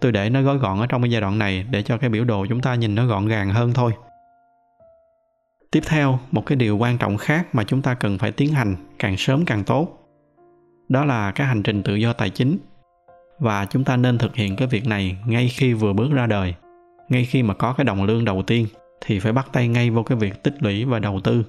Tôi 0.00 0.12
để 0.12 0.30
nó 0.30 0.42
gói 0.42 0.58
gọn 0.58 0.78
ở 0.78 0.86
trong 0.86 1.02
cái 1.02 1.10
giai 1.10 1.20
đoạn 1.20 1.38
này 1.38 1.66
để 1.70 1.82
cho 1.82 1.98
cái 1.98 2.10
biểu 2.10 2.24
đồ 2.24 2.46
chúng 2.48 2.60
ta 2.60 2.74
nhìn 2.74 2.94
nó 2.94 3.06
gọn 3.06 3.28
gàng 3.28 3.50
hơn 3.50 3.72
thôi 3.72 3.92
tiếp 5.70 5.82
theo, 5.86 6.18
một 6.30 6.46
cái 6.46 6.56
điều 6.56 6.76
quan 6.76 6.98
trọng 6.98 7.16
khác 7.16 7.54
mà 7.54 7.64
chúng 7.64 7.82
ta 7.82 7.94
cần 7.94 8.18
phải 8.18 8.32
tiến 8.32 8.52
hành 8.52 8.76
càng 8.98 9.16
sớm 9.16 9.44
càng 9.44 9.64
tốt, 9.64 10.08
đó 10.88 11.04
là 11.04 11.30
cái 11.30 11.46
hành 11.46 11.62
trình 11.62 11.82
tự 11.82 11.94
do 11.94 12.12
tài 12.12 12.30
chính. 12.30 12.58
Và 13.38 13.66
chúng 13.66 13.84
ta 13.84 13.96
nên 13.96 14.18
thực 14.18 14.36
hiện 14.36 14.56
cái 14.56 14.68
việc 14.68 14.86
này 14.86 15.16
ngay 15.26 15.48
khi 15.48 15.72
vừa 15.72 15.92
bước 15.92 16.12
ra 16.12 16.26
đời. 16.26 16.54
Ngay 17.08 17.24
khi 17.24 17.42
mà 17.42 17.54
có 17.54 17.72
cái 17.72 17.84
đồng 17.84 18.04
lương 18.04 18.24
đầu 18.24 18.42
tiên, 18.42 18.66
thì 19.00 19.18
phải 19.18 19.32
bắt 19.32 19.48
tay 19.52 19.68
ngay 19.68 19.90
vô 19.90 20.02
cái 20.02 20.18
việc 20.18 20.42
tích 20.42 20.54
lũy 20.60 20.84
và 20.84 20.98
đầu 20.98 21.20
tư. 21.24 21.44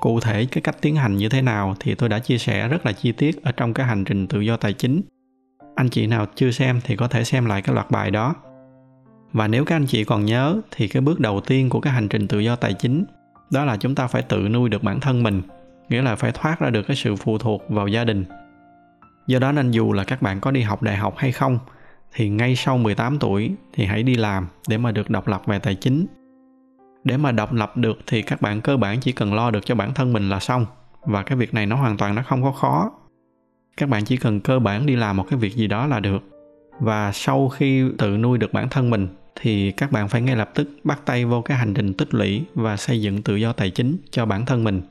Cụ 0.00 0.20
thể 0.20 0.46
cái 0.46 0.62
cách 0.62 0.76
tiến 0.80 0.96
hành 0.96 1.16
như 1.16 1.28
thế 1.28 1.42
nào 1.42 1.76
thì 1.80 1.94
tôi 1.94 2.08
đã 2.08 2.18
chia 2.18 2.38
sẻ 2.38 2.68
rất 2.68 2.86
là 2.86 2.92
chi 2.92 3.12
tiết 3.12 3.42
ở 3.42 3.52
trong 3.52 3.74
cái 3.74 3.86
hành 3.86 4.04
trình 4.04 4.26
tự 4.26 4.40
do 4.40 4.56
tài 4.56 4.72
chính. 4.72 5.02
Anh 5.74 5.88
chị 5.88 6.06
nào 6.06 6.26
chưa 6.34 6.50
xem 6.50 6.80
thì 6.84 6.96
có 6.96 7.08
thể 7.08 7.24
xem 7.24 7.46
lại 7.46 7.62
cái 7.62 7.74
loạt 7.74 7.90
bài 7.90 8.10
đó 8.10 8.34
và 9.32 9.48
nếu 9.48 9.64
các 9.64 9.76
anh 9.76 9.86
chị 9.86 10.04
còn 10.04 10.24
nhớ, 10.24 10.60
thì 10.70 10.88
cái 10.88 11.00
bước 11.00 11.20
đầu 11.20 11.40
tiên 11.40 11.68
của 11.68 11.80
cái 11.80 11.92
hành 11.92 12.08
trình 12.08 12.28
tự 12.28 12.38
do 12.38 12.56
tài 12.56 12.74
chính, 12.74 13.04
đó 13.50 13.64
là 13.64 13.76
chúng 13.76 13.94
ta 13.94 14.06
phải 14.06 14.22
tự 14.22 14.48
nuôi 14.48 14.68
được 14.68 14.82
bản 14.82 15.00
thân 15.00 15.22
mình, 15.22 15.42
nghĩa 15.88 16.02
là 16.02 16.16
phải 16.16 16.32
thoát 16.32 16.60
ra 16.60 16.70
được 16.70 16.82
cái 16.82 16.96
sự 16.96 17.16
phụ 17.16 17.38
thuộc 17.38 17.62
vào 17.68 17.88
gia 17.88 18.04
đình. 18.04 18.24
Do 19.26 19.38
đó 19.38 19.52
nên 19.52 19.70
dù 19.70 19.92
là 19.92 20.04
các 20.04 20.22
bạn 20.22 20.40
có 20.40 20.50
đi 20.50 20.60
học 20.60 20.82
đại 20.82 20.96
học 20.96 21.14
hay 21.16 21.32
không, 21.32 21.58
thì 22.14 22.28
ngay 22.28 22.56
sau 22.56 22.78
18 22.78 23.18
tuổi 23.18 23.54
thì 23.72 23.84
hãy 23.84 24.02
đi 24.02 24.14
làm 24.14 24.46
để 24.68 24.78
mà 24.78 24.92
được 24.92 25.10
độc 25.10 25.28
lập 25.28 25.42
về 25.46 25.58
tài 25.58 25.74
chính. 25.74 26.06
Để 27.04 27.16
mà 27.16 27.32
độc 27.32 27.52
lập 27.52 27.76
được 27.76 27.98
thì 28.06 28.22
các 28.22 28.40
bạn 28.40 28.60
cơ 28.60 28.76
bản 28.76 29.00
chỉ 29.00 29.12
cần 29.12 29.34
lo 29.34 29.50
được 29.50 29.66
cho 29.66 29.74
bản 29.74 29.94
thân 29.94 30.12
mình 30.12 30.28
là 30.28 30.40
xong, 30.40 30.66
và 31.02 31.22
cái 31.22 31.38
việc 31.38 31.54
này 31.54 31.66
nó 31.66 31.76
hoàn 31.76 31.96
toàn 31.96 32.14
nó 32.14 32.22
không 32.22 32.42
có 32.42 32.52
khó. 32.52 32.92
Các 33.76 33.88
bạn 33.88 34.04
chỉ 34.04 34.16
cần 34.16 34.40
cơ 34.40 34.58
bản 34.58 34.86
đi 34.86 34.96
làm 34.96 35.16
một 35.16 35.26
cái 35.30 35.38
việc 35.38 35.54
gì 35.54 35.66
đó 35.66 35.86
là 35.86 36.00
được. 36.00 36.22
Và 36.80 37.12
sau 37.12 37.48
khi 37.48 37.84
tự 37.98 38.16
nuôi 38.16 38.38
được 38.38 38.52
bản 38.52 38.68
thân 38.68 38.90
mình 38.90 39.08
thì 39.40 39.72
các 39.72 39.92
bạn 39.92 40.08
phải 40.08 40.20
ngay 40.22 40.36
lập 40.36 40.50
tức 40.54 40.68
bắt 40.84 41.00
tay 41.04 41.24
vô 41.24 41.42
cái 41.42 41.56
hành 41.56 41.74
trình 41.74 41.94
tích 41.94 42.14
lũy 42.14 42.44
và 42.54 42.76
xây 42.76 43.00
dựng 43.00 43.22
tự 43.22 43.36
do 43.36 43.52
tài 43.52 43.70
chính 43.70 43.96
cho 44.10 44.26
bản 44.26 44.46
thân 44.46 44.64
mình 44.64 44.82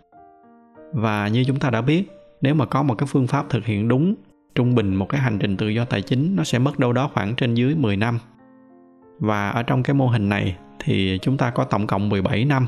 và 0.93 1.27
như 1.27 1.43
chúng 1.48 1.60
ta 1.60 1.69
đã 1.69 1.81
biết 1.81 2.03
nếu 2.41 2.55
mà 2.55 2.65
có 2.65 2.83
một 2.83 2.95
cái 2.95 3.07
phương 3.07 3.27
pháp 3.27 3.50
thực 3.50 3.65
hiện 3.65 3.88
đúng 3.88 4.15
trung 4.55 4.75
bình 4.75 4.95
một 4.95 5.10
cái 5.10 5.21
hành 5.21 5.39
trình 5.39 5.57
tự 5.57 5.67
do 5.67 5.86
tài 5.86 6.01
chính 6.01 6.36
nó 6.36 6.43
sẽ 6.43 6.60
mất 6.60 6.79
đâu 6.79 6.93
đó 6.93 7.10
khoảng 7.13 7.36
trên 7.36 7.53
dưới 7.53 7.75
10 7.75 7.98
năm 7.98 8.19
và 9.19 9.50
ở 9.50 9.63
trong 9.63 9.83
cái 9.83 9.93
mô 9.93 10.07
hình 10.07 10.29
này 10.29 10.57
thì 10.79 11.19
chúng 11.21 11.38
ta 11.38 11.50
có 11.50 11.63
tổng 11.63 11.88
cộng 11.88 12.10
17 12.10 12.45
năm. 12.45 12.67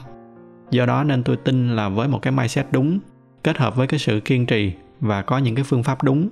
Do 0.72 0.86
đó 0.86 1.04
nên 1.04 1.24
tôi 1.24 1.38
tin 1.38 1.76
là 1.76 1.90
với 1.90 2.08
một 2.08 2.22
cái 2.22 2.34
mindset 2.34 2.66
đúng, 2.72 3.00
kết 3.44 3.58
hợp 3.58 3.76
với 3.76 3.88
cái 3.88 4.00
sự 4.00 4.20
kiên 4.20 4.46
trì 4.46 4.72
và 5.00 5.22
có 5.22 5.38
những 5.38 5.56
cái 5.56 5.64
phương 5.64 5.84
pháp 5.84 6.04
đúng 6.04 6.30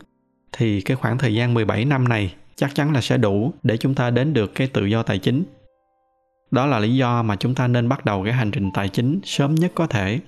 thì 0.51 0.81
cái 0.81 0.97
khoảng 0.97 1.17
thời 1.17 1.33
gian 1.33 1.53
17 1.53 1.85
năm 1.85 2.07
này 2.07 2.33
chắc 2.55 2.75
chắn 2.75 2.93
là 2.93 3.01
sẽ 3.01 3.17
đủ 3.17 3.53
để 3.63 3.77
chúng 3.77 3.95
ta 3.95 4.09
đến 4.09 4.33
được 4.33 4.55
cái 4.55 4.67
tự 4.67 4.85
do 4.85 5.03
tài 5.03 5.19
chính. 5.19 5.43
Đó 6.51 6.65
là 6.65 6.79
lý 6.79 6.95
do 6.95 7.23
mà 7.23 7.35
chúng 7.35 7.55
ta 7.55 7.67
nên 7.67 7.89
bắt 7.89 8.05
đầu 8.05 8.23
cái 8.23 8.33
hành 8.33 8.51
trình 8.51 8.71
tài 8.73 8.89
chính 8.89 9.19
sớm 9.23 9.55
nhất 9.55 9.71
có 9.75 9.87
thể. 9.87 10.19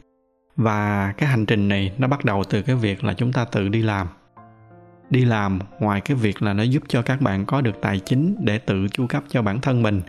Và 0.56 1.14
cái 1.18 1.30
hành 1.30 1.46
trình 1.46 1.68
này 1.68 1.94
nó 1.98 2.08
bắt 2.08 2.26
đầu 2.26 2.44
từ 2.44 2.62
cái 2.62 2.76
việc 2.76 3.04
là 3.04 3.14
chúng 3.14 3.34
ta 3.34 3.46
tự 3.46 3.68
đi 3.68 3.82
làm. 3.82 4.08
Đi 5.10 5.26
làm 5.26 5.60
ngoài 5.80 6.02
cái 6.02 6.18
việc 6.18 6.42
là 6.42 6.54
nó 6.54 6.64
giúp 6.64 6.84
cho 6.88 7.02
các 7.02 7.22
bạn 7.22 7.46
có 7.46 7.62
được 7.62 7.82
tài 7.82 8.00
chính 8.00 8.36
để 8.40 8.58
tự 8.58 8.88
chu 8.88 9.08
cấp 9.08 9.24
cho 9.30 9.42
bản 9.42 9.62
thân 9.62 9.84
mình, 9.84 10.02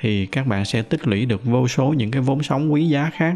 thì 0.00 0.26
các 0.26 0.46
bạn 0.46 0.64
sẽ 0.64 0.82
tích 0.82 1.08
lũy 1.08 1.26
được 1.26 1.44
vô 1.44 1.68
số 1.68 1.94
những 1.96 2.10
cái 2.10 2.22
vốn 2.22 2.42
sống 2.42 2.72
quý 2.72 2.88
giá 2.88 3.10
khác 3.14 3.34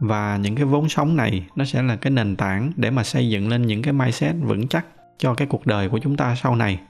và 0.00 0.36
những 0.36 0.56
cái 0.56 0.64
vốn 0.64 0.88
sống 0.88 1.16
này 1.16 1.46
nó 1.56 1.64
sẽ 1.64 1.82
là 1.82 1.96
cái 1.96 2.10
nền 2.10 2.36
tảng 2.36 2.72
để 2.76 2.90
mà 2.90 3.04
xây 3.04 3.28
dựng 3.28 3.48
lên 3.48 3.62
những 3.66 3.82
cái 3.82 3.92
mindset 3.92 4.34
vững 4.40 4.68
chắc 4.68 4.86
cho 5.18 5.34
cái 5.34 5.46
cuộc 5.46 5.66
đời 5.66 5.88
của 5.88 5.98
chúng 5.98 6.16
ta 6.16 6.34
sau 6.34 6.56
này 6.56 6.80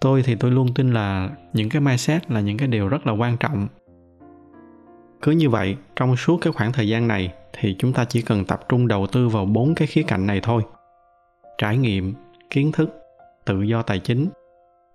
tôi 0.00 0.22
thì 0.22 0.34
tôi 0.34 0.50
luôn 0.50 0.74
tin 0.74 0.92
là 0.92 1.30
những 1.52 1.68
cái 1.68 1.80
mindset 1.80 2.30
là 2.30 2.40
những 2.40 2.56
cái 2.56 2.68
điều 2.68 2.88
rất 2.88 3.06
là 3.06 3.12
quan 3.12 3.36
trọng. 3.36 3.68
Cứ 5.22 5.32
như 5.32 5.50
vậy, 5.50 5.76
trong 5.96 6.16
suốt 6.16 6.38
cái 6.40 6.52
khoảng 6.52 6.72
thời 6.72 6.88
gian 6.88 7.08
này 7.08 7.32
thì 7.52 7.76
chúng 7.78 7.92
ta 7.92 8.04
chỉ 8.04 8.22
cần 8.22 8.44
tập 8.44 8.60
trung 8.68 8.88
đầu 8.88 9.06
tư 9.06 9.28
vào 9.28 9.44
bốn 9.44 9.74
cái 9.74 9.88
khía 9.88 10.02
cạnh 10.02 10.26
này 10.26 10.40
thôi. 10.42 10.62
Trải 11.58 11.76
nghiệm, 11.76 12.14
kiến 12.50 12.72
thức, 12.72 12.90
tự 13.44 13.62
do 13.62 13.82
tài 13.82 13.98
chính 13.98 14.28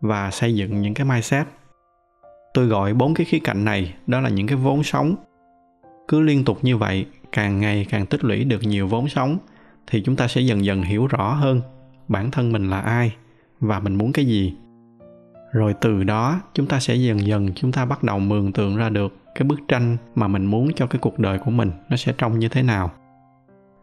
và 0.02 0.32
xây 0.32 0.56
dựng 0.56 0.82
những 0.82 0.94
cái 0.94 1.06
mindset. 1.06 1.48
Tôi 2.54 2.68
gọi 2.68 2.94
bốn 2.94 3.14
cái 3.14 3.26
khía 3.26 3.40
cạnh 3.40 3.66
này 3.66 3.94
đó 4.08 4.20
là 4.20 4.30
những 4.30 4.48
cái 4.48 4.58
vốn 4.58 4.84
sống. 4.84 5.16
Cứ 6.08 6.22
liên 6.22 6.46
tục 6.46 6.58
như 6.62 6.78
vậy, 6.78 7.06
càng 7.32 7.60
ngày 7.60 7.86
càng 7.90 8.06
tích 8.06 8.24
lũy 8.24 8.44
được 8.44 8.64
nhiều 8.64 8.88
vốn 8.88 9.10
sống, 9.10 9.38
thì 9.88 10.02
chúng 10.06 10.16
ta 10.16 10.28
sẽ 10.28 10.42
dần 10.42 10.66
dần 10.66 10.82
hiểu 10.82 11.08
rõ 11.08 11.34
hơn 11.34 11.62
bản 12.08 12.32
thân 12.32 12.52
mình 12.52 12.70
là 12.70 12.80
ai 12.80 13.16
và 13.60 13.80
mình 13.80 13.96
muốn 13.96 14.14
cái 14.14 14.26
gì 14.26 14.54
rồi 15.54 15.74
từ 15.82 16.04
đó, 16.04 16.42
chúng 16.54 16.68
ta 16.68 16.80
sẽ 16.80 16.96
dần 16.96 17.28
dần 17.28 17.54
chúng 17.56 17.72
ta 17.72 17.86
bắt 17.86 18.04
đầu 18.04 18.20
mường 18.20 18.52
tượng 18.52 18.78
ra 18.78 18.90
được 18.90 19.16
cái 19.36 19.44
bức 19.44 19.60
tranh 19.68 19.98
mà 20.16 20.28
mình 20.28 20.46
muốn 20.46 20.74
cho 20.76 20.88
cái 20.88 21.00
cuộc 21.00 21.20
đời 21.20 21.40
của 21.40 21.52
mình 21.52 21.72
nó 21.90 21.98
sẽ 21.98 22.14
trông 22.18 22.40
như 22.40 22.48
thế 22.48 22.64
nào. 22.64 22.92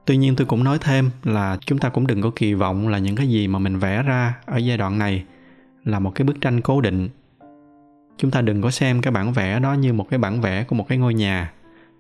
Tuy 0.04 0.16
nhiên 0.16 0.36
tôi 0.36 0.46
cũng 0.46 0.64
nói 0.64 0.78
thêm 0.80 1.10
là 1.24 1.58
chúng 1.66 1.78
ta 1.78 1.88
cũng 1.88 2.06
đừng 2.06 2.22
có 2.22 2.30
kỳ 2.36 2.54
vọng 2.54 2.88
là 2.88 2.98
những 2.98 3.16
cái 3.16 3.28
gì 3.28 3.48
mà 3.48 3.58
mình 3.58 3.78
vẽ 3.78 4.02
ra 4.02 4.34
ở 4.46 4.56
giai 4.56 4.76
đoạn 4.76 4.98
này 4.98 5.24
là 5.84 5.98
một 5.98 6.14
cái 6.14 6.24
bức 6.24 6.40
tranh 6.40 6.60
cố 6.60 6.80
định. 6.80 7.08
Chúng 8.16 8.30
ta 8.30 8.40
đừng 8.40 8.62
có 8.62 8.70
xem 8.70 9.02
cái 9.02 9.12
bản 9.12 9.32
vẽ 9.32 9.60
đó 9.60 9.72
như 9.72 9.92
một 9.92 10.06
cái 10.10 10.18
bản 10.18 10.40
vẽ 10.40 10.64
của 10.64 10.76
một 10.76 10.88
cái 10.88 10.98
ngôi 10.98 11.14
nhà. 11.14 11.52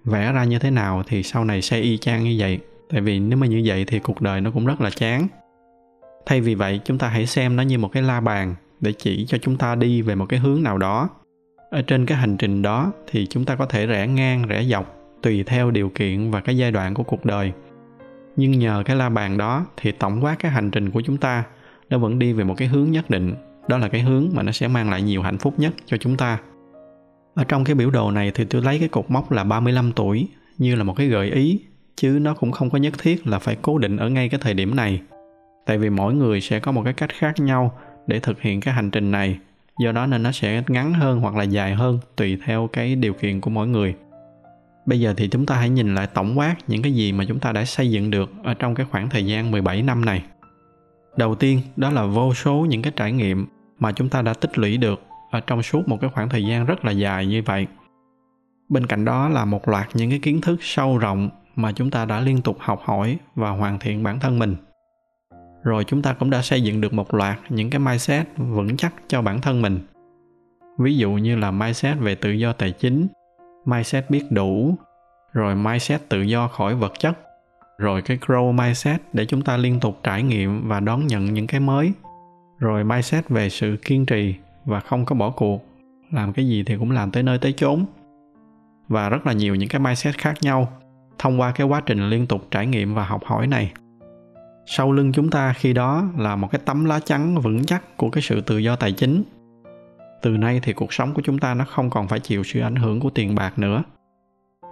Vẽ 0.04 0.32
ra 0.32 0.44
như 0.44 0.58
thế 0.58 0.70
nào 0.70 1.02
thì 1.06 1.22
sau 1.22 1.44
này 1.44 1.62
xây 1.62 1.80
y 1.80 1.98
chang 1.98 2.24
như 2.24 2.36
vậy. 2.38 2.58
Tại 2.90 3.00
vì 3.00 3.18
nếu 3.18 3.38
mà 3.38 3.46
như 3.46 3.62
vậy 3.64 3.84
thì 3.84 3.98
cuộc 3.98 4.20
đời 4.20 4.40
nó 4.40 4.50
cũng 4.50 4.66
rất 4.66 4.80
là 4.80 4.90
chán. 4.90 5.28
Thay 6.26 6.40
vì 6.40 6.54
vậy, 6.54 6.80
chúng 6.84 6.98
ta 6.98 7.08
hãy 7.08 7.26
xem 7.26 7.56
nó 7.56 7.62
như 7.62 7.78
một 7.78 7.88
cái 7.88 8.02
la 8.02 8.20
bàn 8.20 8.54
để 8.80 8.92
chỉ 8.92 9.26
cho 9.28 9.38
chúng 9.38 9.56
ta 9.56 9.74
đi 9.74 10.02
về 10.02 10.14
một 10.14 10.26
cái 10.28 10.40
hướng 10.40 10.62
nào 10.62 10.78
đó. 10.78 11.08
Ở 11.70 11.82
trên 11.82 12.06
cái 12.06 12.18
hành 12.18 12.36
trình 12.36 12.62
đó 12.62 12.92
thì 13.06 13.26
chúng 13.26 13.44
ta 13.44 13.56
có 13.56 13.66
thể 13.66 13.86
rẽ 13.86 14.06
ngang, 14.06 14.46
rẽ 14.48 14.64
dọc, 14.64 14.96
tùy 15.22 15.42
theo 15.46 15.70
điều 15.70 15.88
kiện 15.88 16.30
và 16.30 16.40
cái 16.40 16.56
giai 16.56 16.70
đoạn 16.70 16.94
của 16.94 17.02
cuộc 17.02 17.24
đời. 17.24 17.52
Nhưng 18.36 18.58
nhờ 18.58 18.82
cái 18.86 18.96
la 18.96 19.08
bàn 19.08 19.38
đó 19.38 19.66
thì 19.76 19.92
tổng 19.92 20.24
quát 20.24 20.38
cái 20.38 20.52
hành 20.52 20.70
trình 20.70 20.90
của 20.90 21.00
chúng 21.00 21.16
ta 21.16 21.44
nó 21.90 21.98
vẫn 21.98 22.18
đi 22.18 22.32
về 22.32 22.44
một 22.44 22.54
cái 22.56 22.68
hướng 22.68 22.90
nhất 22.90 23.10
định. 23.10 23.34
Đó 23.68 23.78
là 23.78 23.88
cái 23.88 24.00
hướng 24.00 24.28
mà 24.34 24.42
nó 24.42 24.52
sẽ 24.52 24.68
mang 24.68 24.90
lại 24.90 25.02
nhiều 25.02 25.22
hạnh 25.22 25.38
phúc 25.38 25.54
nhất 25.56 25.74
cho 25.86 25.96
chúng 25.96 26.16
ta. 26.16 26.38
Ở 27.34 27.44
trong 27.44 27.64
cái 27.64 27.74
biểu 27.74 27.90
đồ 27.90 28.10
này 28.10 28.32
thì 28.34 28.44
tôi 28.44 28.62
lấy 28.62 28.78
cái 28.78 28.88
cột 28.88 29.04
mốc 29.08 29.32
là 29.32 29.44
35 29.44 29.92
tuổi 29.92 30.28
như 30.58 30.74
là 30.74 30.84
một 30.84 30.94
cái 30.96 31.06
gợi 31.06 31.30
ý, 31.30 31.60
chứ 31.96 32.18
nó 32.20 32.34
cũng 32.34 32.52
không 32.52 32.70
có 32.70 32.78
nhất 32.78 32.94
thiết 32.98 33.26
là 33.26 33.38
phải 33.38 33.56
cố 33.62 33.78
định 33.78 33.96
ở 33.96 34.08
ngay 34.08 34.28
cái 34.28 34.40
thời 34.42 34.54
điểm 34.54 34.76
này. 34.76 35.00
Tại 35.66 35.78
vì 35.78 35.90
mỗi 35.90 36.14
người 36.14 36.40
sẽ 36.40 36.60
có 36.60 36.72
một 36.72 36.82
cái 36.84 36.92
cách 36.92 37.10
khác 37.14 37.34
nhau 37.38 37.78
để 38.06 38.20
thực 38.20 38.40
hiện 38.40 38.60
cái 38.60 38.74
hành 38.74 38.90
trình 38.90 39.10
này. 39.10 39.38
Do 39.78 39.92
đó 39.92 40.06
nên 40.06 40.22
nó 40.22 40.32
sẽ 40.32 40.62
ngắn 40.68 40.92
hơn 40.92 41.20
hoặc 41.20 41.36
là 41.36 41.42
dài 41.42 41.74
hơn 41.74 41.98
tùy 42.16 42.38
theo 42.44 42.68
cái 42.72 42.96
điều 42.96 43.12
kiện 43.12 43.40
của 43.40 43.50
mỗi 43.50 43.68
người. 43.68 43.94
Bây 44.86 45.00
giờ 45.00 45.14
thì 45.16 45.28
chúng 45.28 45.46
ta 45.46 45.54
hãy 45.54 45.68
nhìn 45.68 45.94
lại 45.94 46.06
tổng 46.06 46.38
quát 46.38 46.56
những 46.66 46.82
cái 46.82 46.92
gì 46.92 47.12
mà 47.12 47.24
chúng 47.28 47.38
ta 47.38 47.52
đã 47.52 47.64
xây 47.64 47.90
dựng 47.90 48.10
được 48.10 48.32
ở 48.42 48.54
trong 48.54 48.74
cái 48.74 48.86
khoảng 48.90 49.10
thời 49.10 49.26
gian 49.26 49.50
17 49.50 49.82
năm 49.82 50.04
này. 50.04 50.22
Đầu 51.16 51.34
tiên, 51.34 51.60
đó 51.76 51.90
là 51.90 52.04
vô 52.04 52.34
số 52.34 52.66
những 52.68 52.82
cái 52.82 52.92
trải 52.96 53.12
nghiệm 53.12 53.46
mà 53.78 53.92
chúng 53.92 54.08
ta 54.08 54.22
đã 54.22 54.34
tích 54.34 54.58
lũy 54.58 54.76
được 54.76 55.02
ở 55.30 55.40
trong 55.40 55.62
suốt 55.62 55.88
một 55.88 55.98
cái 56.00 56.10
khoảng 56.14 56.28
thời 56.28 56.44
gian 56.44 56.66
rất 56.66 56.84
là 56.84 56.92
dài 56.92 57.26
như 57.26 57.42
vậy. 57.46 57.66
Bên 58.68 58.86
cạnh 58.86 59.04
đó 59.04 59.28
là 59.28 59.44
một 59.44 59.68
loạt 59.68 59.88
những 59.94 60.10
cái 60.10 60.18
kiến 60.18 60.40
thức 60.40 60.58
sâu 60.62 60.98
rộng 60.98 61.30
mà 61.56 61.72
chúng 61.72 61.90
ta 61.90 62.04
đã 62.04 62.20
liên 62.20 62.42
tục 62.42 62.56
học 62.60 62.80
hỏi 62.84 63.18
và 63.34 63.50
hoàn 63.50 63.78
thiện 63.78 64.02
bản 64.02 64.20
thân 64.20 64.38
mình 64.38 64.56
rồi 65.62 65.84
chúng 65.84 66.02
ta 66.02 66.12
cũng 66.12 66.30
đã 66.30 66.42
xây 66.42 66.62
dựng 66.62 66.80
được 66.80 66.92
một 66.92 67.14
loạt 67.14 67.38
những 67.48 67.70
cái 67.70 67.78
mindset 67.78 68.26
vững 68.36 68.76
chắc 68.76 68.94
cho 69.08 69.22
bản 69.22 69.40
thân 69.40 69.62
mình. 69.62 69.78
Ví 70.78 70.96
dụ 70.96 71.10
như 71.10 71.36
là 71.36 71.50
mindset 71.50 71.98
về 71.98 72.14
tự 72.14 72.30
do 72.30 72.52
tài 72.52 72.72
chính, 72.72 73.06
mindset 73.64 74.10
biết 74.10 74.22
đủ, 74.30 74.74
rồi 75.32 75.54
mindset 75.54 76.08
tự 76.08 76.22
do 76.22 76.48
khỏi 76.48 76.74
vật 76.74 76.92
chất, 76.98 77.18
rồi 77.78 78.02
cái 78.02 78.18
grow 78.26 78.52
mindset 78.52 79.00
để 79.12 79.26
chúng 79.26 79.42
ta 79.42 79.56
liên 79.56 79.80
tục 79.80 80.00
trải 80.02 80.22
nghiệm 80.22 80.68
và 80.68 80.80
đón 80.80 81.06
nhận 81.06 81.34
những 81.34 81.46
cái 81.46 81.60
mới, 81.60 81.92
rồi 82.58 82.84
mindset 82.84 83.28
về 83.28 83.48
sự 83.48 83.76
kiên 83.84 84.06
trì 84.06 84.34
và 84.64 84.80
không 84.80 85.04
có 85.04 85.14
bỏ 85.14 85.30
cuộc, 85.30 85.64
làm 86.10 86.32
cái 86.32 86.48
gì 86.48 86.62
thì 86.66 86.76
cũng 86.76 86.90
làm 86.90 87.10
tới 87.10 87.22
nơi 87.22 87.38
tới 87.38 87.52
chốn. 87.52 87.84
Và 88.88 89.08
rất 89.08 89.26
là 89.26 89.32
nhiều 89.32 89.54
những 89.54 89.68
cái 89.68 89.80
mindset 89.80 90.18
khác 90.18 90.34
nhau 90.42 90.72
thông 91.18 91.40
qua 91.40 91.52
cái 91.52 91.66
quá 91.66 91.82
trình 91.86 92.08
liên 92.08 92.26
tục 92.26 92.46
trải 92.50 92.66
nghiệm 92.66 92.94
và 92.94 93.04
học 93.04 93.24
hỏi 93.24 93.46
này 93.46 93.72
sau 94.72 94.92
lưng 94.92 95.12
chúng 95.12 95.30
ta 95.30 95.52
khi 95.52 95.72
đó 95.72 96.04
là 96.18 96.36
một 96.36 96.48
cái 96.50 96.60
tấm 96.64 96.84
lá 96.84 97.00
chắn 97.00 97.38
vững 97.38 97.64
chắc 97.64 97.96
của 97.96 98.10
cái 98.10 98.22
sự 98.22 98.40
tự 98.40 98.58
do 98.58 98.76
tài 98.76 98.92
chính. 98.92 99.22
Từ 100.22 100.30
nay 100.30 100.60
thì 100.62 100.72
cuộc 100.72 100.92
sống 100.92 101.14
của 101.14 101.22
chúng 101.24 101.38
ta 101.38 101.54
nó 101.54 101.64
không 101.64 101.90
còn 101.90 102.08
phải 102.08 102.20
chịu 102.20 102.44
sự 102.44 102.60
ảnh 102.60 102.76
hưởng 102.76 103.00
của 103.00 103.10
tiền 103.10 103.34
bạc 103.34 103.58
nữa. 103.58 103.82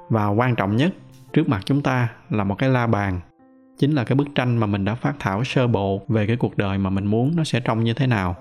Và 0.09 0.27
quan 0.27 0.55
trọng 0.55 0.77
nhất, 0.77 0.95
trước 1.33 1.49
mặt 1.49 1.61
chúng 1.65 1.83
ta 1.83 2.09
là 2.31 2.45
một 2.45 2.55
cái 2.59 2.69
la 2.69 2.87
bàn, 2.87 3.21
chính 3.79 3.93
là 3.93 4.05
cái 4.05 4.17
bức 4.17 4.29
tranh 4.35 4.57
mà 4.57 4.67
mình 4.67 4.85
đã 4.85 4.95
phát 4.95 5.15
thảo 5.19 5.45
sơ 5.45 5.67
bộ 5.67 6.03
về 6.09 6.27
cái 6.27 6.37
cuộc 6.37 6.57
đời 6.57 6.79
mà 6.79 6.91
mình 6.91 7.07
muốn 7.07 7.37
nó 7.37 7.45
sẽ 7.45 7.61
trông 7.61 7.85
như 7.85 7.95
thế 7.95 8.07
nào. 8.07 8.37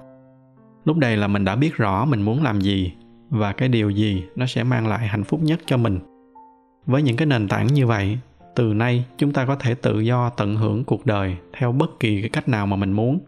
Lúc 0.86 0.98
đây 0.98 1.18
là 1.18 1.28
mình 1.28 1.46
đã 1.46 1.56
biết 1.56 1.76
rõ 1.76 2.06
mình 2.06 2.22
muốn 2.22 2.44
làm 2.44 2.62
gì 2.62 2.94
và 3.30 3.52
cái 3.52 3.70
điều 3.70 3.90
gì 3.90 4.24
nó 4.36 4.46
sẽ 4.46 4.64
mang 4.64 4.88
lại 4.88 5.08
hạnh 5.08 5.24
phúc 5.24 5.40
nhất 5.44 5.60
cho 5.66 5.78
mình. 5.78 6.00
Với 6.86 7.02
những 7.02 7.18
cái 7.18 7.26
nền 7.26 7.48
tảng 7.48 7.68
như 7.68 7.88
vậy 7.88 8.18
từ 8.58 8.74
nay 8.74 9.06
chúng 9.18 9.34
ta 9.34 9.46
có 9.46 9.56
thể 9.56 9.74
tự 9.74 10.00
do 10.00 10.30
tận 10.30 10.56
hưởng 10.56 10.84
cuộc 10.84 11.06
đời 11.06 11.36
theo 11.58 11.72
bất 11.72 12.00
kỳ 12.00 12.22
cái 12.22 12.30
cách 12.30 12.50
nào 12.50 12.66
mà 12.66 12.76
mình 12.76 12.92
muốn. 12.92 13.20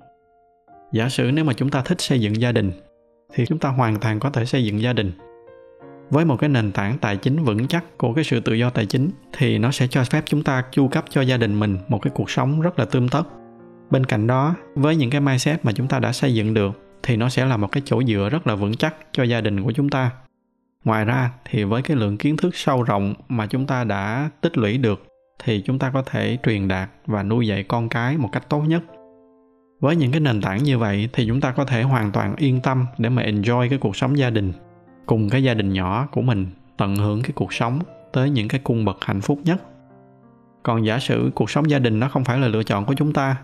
Giả 0.92 1.10
sử 1.10 1.32
nếu 1.34 1.46
mà 1.46 1.54
chúng 1.54 1.70
ta 1.70 1.82
thích 1.82 2.02
xây 2.02 2.22
dựng 2.22 2.42
gia 2.42 2.52
đình, 2.52 2.72
thì 3.34 3.46
chúng 3.46 3.60
ta 3.60 3.70
hoàn 3.70 4.00
toàn 4.00 4.20
có 4.20 4.30
thể 4.30 4.46
xây 4.46 4.66
dựng 4.66 4.82
gia 4.82 4.94
đình. 4.94 5.12
Với 6.10 6.26
một 6.26 6.38
cái 6.40 6.50
nền 6.50 6.72
tảng 6.72 6.98
tài 6.98 7.18
chính 7.18 7.44
vững 7.44 7.68
chắc 7.68 7.98
của 7.98 8.14
cái 8.14 8.24
sự 8.24 8.40
tự 8.40 8.54
do 8.54 8.70
tài 8.70 8.86
chính, 8.86 9.10
thì 9.38 9.58
nó 9.58 9.72
sẽ 9.72 9.88
cho 9.88 10.04
phép 10.04 10.24
chúng 10.26 10.44
ta 10.44 10.64
chu 10.72 10.88
cấp 10.88 11.06
cho 11.10 11.22
gia 11.22 11.38
đình 11.38 11.60
mình 11.60 11.78
một 11.88 12.00
cái 12.02 12.12
cuộc 12.16 12.30
sống 12.30 12.62
rất 12.62 12.80
là 12.80 12.86
tươm 12.86 13.10
tất. 13.10 13.24
Bên 13.90 14.06
cạnh 14.06 14.28
đó, 14.28 14.56
với 14.76 14.96
những 14.96 15.10
cái 15.10 15.22
mindset 15.22 15.66
mà 15.66 15.72
chúng 15.72 15.88
ta 15.88 16.00
đã 16.00 16.12
xây 16.12 16.36
dựng 16.36 16.54
được, 16.54 17.00
thì 17.04 17.18
nó 17.18 17.30
sẽ 17.30 17.46
là 17.46 17.58
một 17.58 17.72
cái 17.72 17.84
chỗ 17.86 18.04
dựa 18.04 18.30
rất 18.32 18.48
là 18.48 18.56
vững 18.56 18.76
chắc 18.76 18.96
cho 19.12 19.24
gia 19.24 19.42
đình 19.42 19.64
của 19.64 19.72
chúng 19.72 19.90
ta. 19.90 20.12
Ngoài 20.84 21.06
ra, 21.06 21.32
thì 21.50 21.64
với 21.64 21.82
cái 21.82 21.98
lượng 21.98 22.18
kiến 22.18 22.38
thức 22.38 22.56
sâu 22.56 22.84
rộng 22.84 23.14
mà 23.28 23.48
chúng 23.48 23.68
ta 23.68 23.84
đã 23.84 24.30
tích 24.42 24.58
lũy 24.58 24.78
được 24.78 25.09
thì 25.44 25.62
chúng 25.62 25.80
ta 25.80 25.90
có 25.90 26.02
thể 26.02 26.38
truyền 26.44 26.68
đạt 26.68 26.90
và 27.06 27.24
nuôi 27.24 27.48
dạy 27.48 27.64
con 27.64 27.90
cái 27.90 28.18
một 28.18 28.30
cách 28.32 28.50
tốt 28.50 28.60
nhất. 28.60 28.84
Với 29.80 29.96
những 29.96 30.12
cái 30.12 30.20
nền 30.20 30.42
tảng 30.42 30.64
như 30.64 30.78
vậy 30.78 31.10
thì 31.14 31.28
chúng 31.28 31.42
ta 31.42 31.52
có 31.52 31.66
thể 31.66 31.84
hoàn 31.84 32.12
toàn 32.12 32.36
yên 32.36 32.62
tâm 32.62 32.86
để 32.98 33.10
mà 33.10 33.24
enjoy 33.24 33.70
cái 33.70 33.80
cuộc 33.80 33.96
sống 33.96 34.18
gia 34.18 34.30
đình, 34.30 34.54
cùng 35.06 35.30
cái 35.30 35.44
gia 35.44 35.54
đình 35.54 35.74
nhỏ 35.74 36.08
của 36.12 36.22
mình 36.22 36.48
tận 36.78 36.96
hưởng 36.96 37.22
cái 37.22 37.32
cuộc 37.36 37.54
sống 37.54 37.80
tới 38.14 38.30
những 38.30 38.48
cái 38.48 38.62
cung 38.64 38.86
bậc 38.86 38.98
hạnh 39.02 39.22
phúc 39.22 39.40
nhất. 39.44 39.62
Còn 40.64 40.86
giả 40.86 41.00
sử 41.00 41.32
cuộc 41.36 41.50
sống 41.50 41.70
gia 41.70 41.80
đình 41.80 42.00
nó 42.00 42.10
không 42.10 42.24
phải 42.24 42.40
là 42.40 42.48
lựa 42.48 42.64
chọn 42.64 42.86
của 42.86 42.94
chúng 42.94 43.14
ta, 43.14 43.38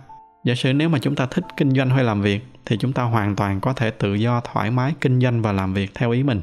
giả 0.46 0.56
sử 0.56 0.74
nếu 0.74 0.90
mà 0.90 1.00
chúng 1.00 1.16
ta 1.16 1.26
thích 1.26 1.46
kinh 1.58 1.72
doanh 1.72 1.90
hay 1.90 2.04
làm 2.04 2.22
việc 2.22 2.42
thì 2.66 2.78
chúng 2.78 2.94
ta 2.94 3.04
hoàn 3.04 3.36
toàn 3.36 3.62
có 3.62 3.74
thể 3.74 3.92
tự 3.92 4.14
do 4.14 4.42
thoải 4.54 4.72
mái 4.72 4.94
kinh 5.02 5.22
doanh 5.22 5.42
và 5.42 5.52
làm 5.52 5.74
việc 5.74 5.92
theo 5.96 6.12
ý 6.12 6.24
mình 6.24 6.42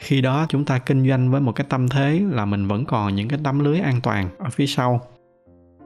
khi 0.00 0.20
đó 0.20 0.46
chúng 0.48 0.64
ta 0.64 0.78
kinh 0.78 1.08
doanh 1.08 1.30
với 1.30 1.40
một 1.40 1.52
cái 1.52 1.66
tâm 1.68 1.88
thế 1.88 2.20
là 2.30 2.44
mình 2.44 2.68
vẫn 2.68 2.84
còn 2.84 3.14
những 3.14 3.28
cái 3.28 3.38
tấm 3.44 3.58
lưới 3.58 3.80
an 3.80 4.00
toàn 4.00 4.28
ở 4.38 4.50
phía 4.50 4.66
sau. 4.66 5.00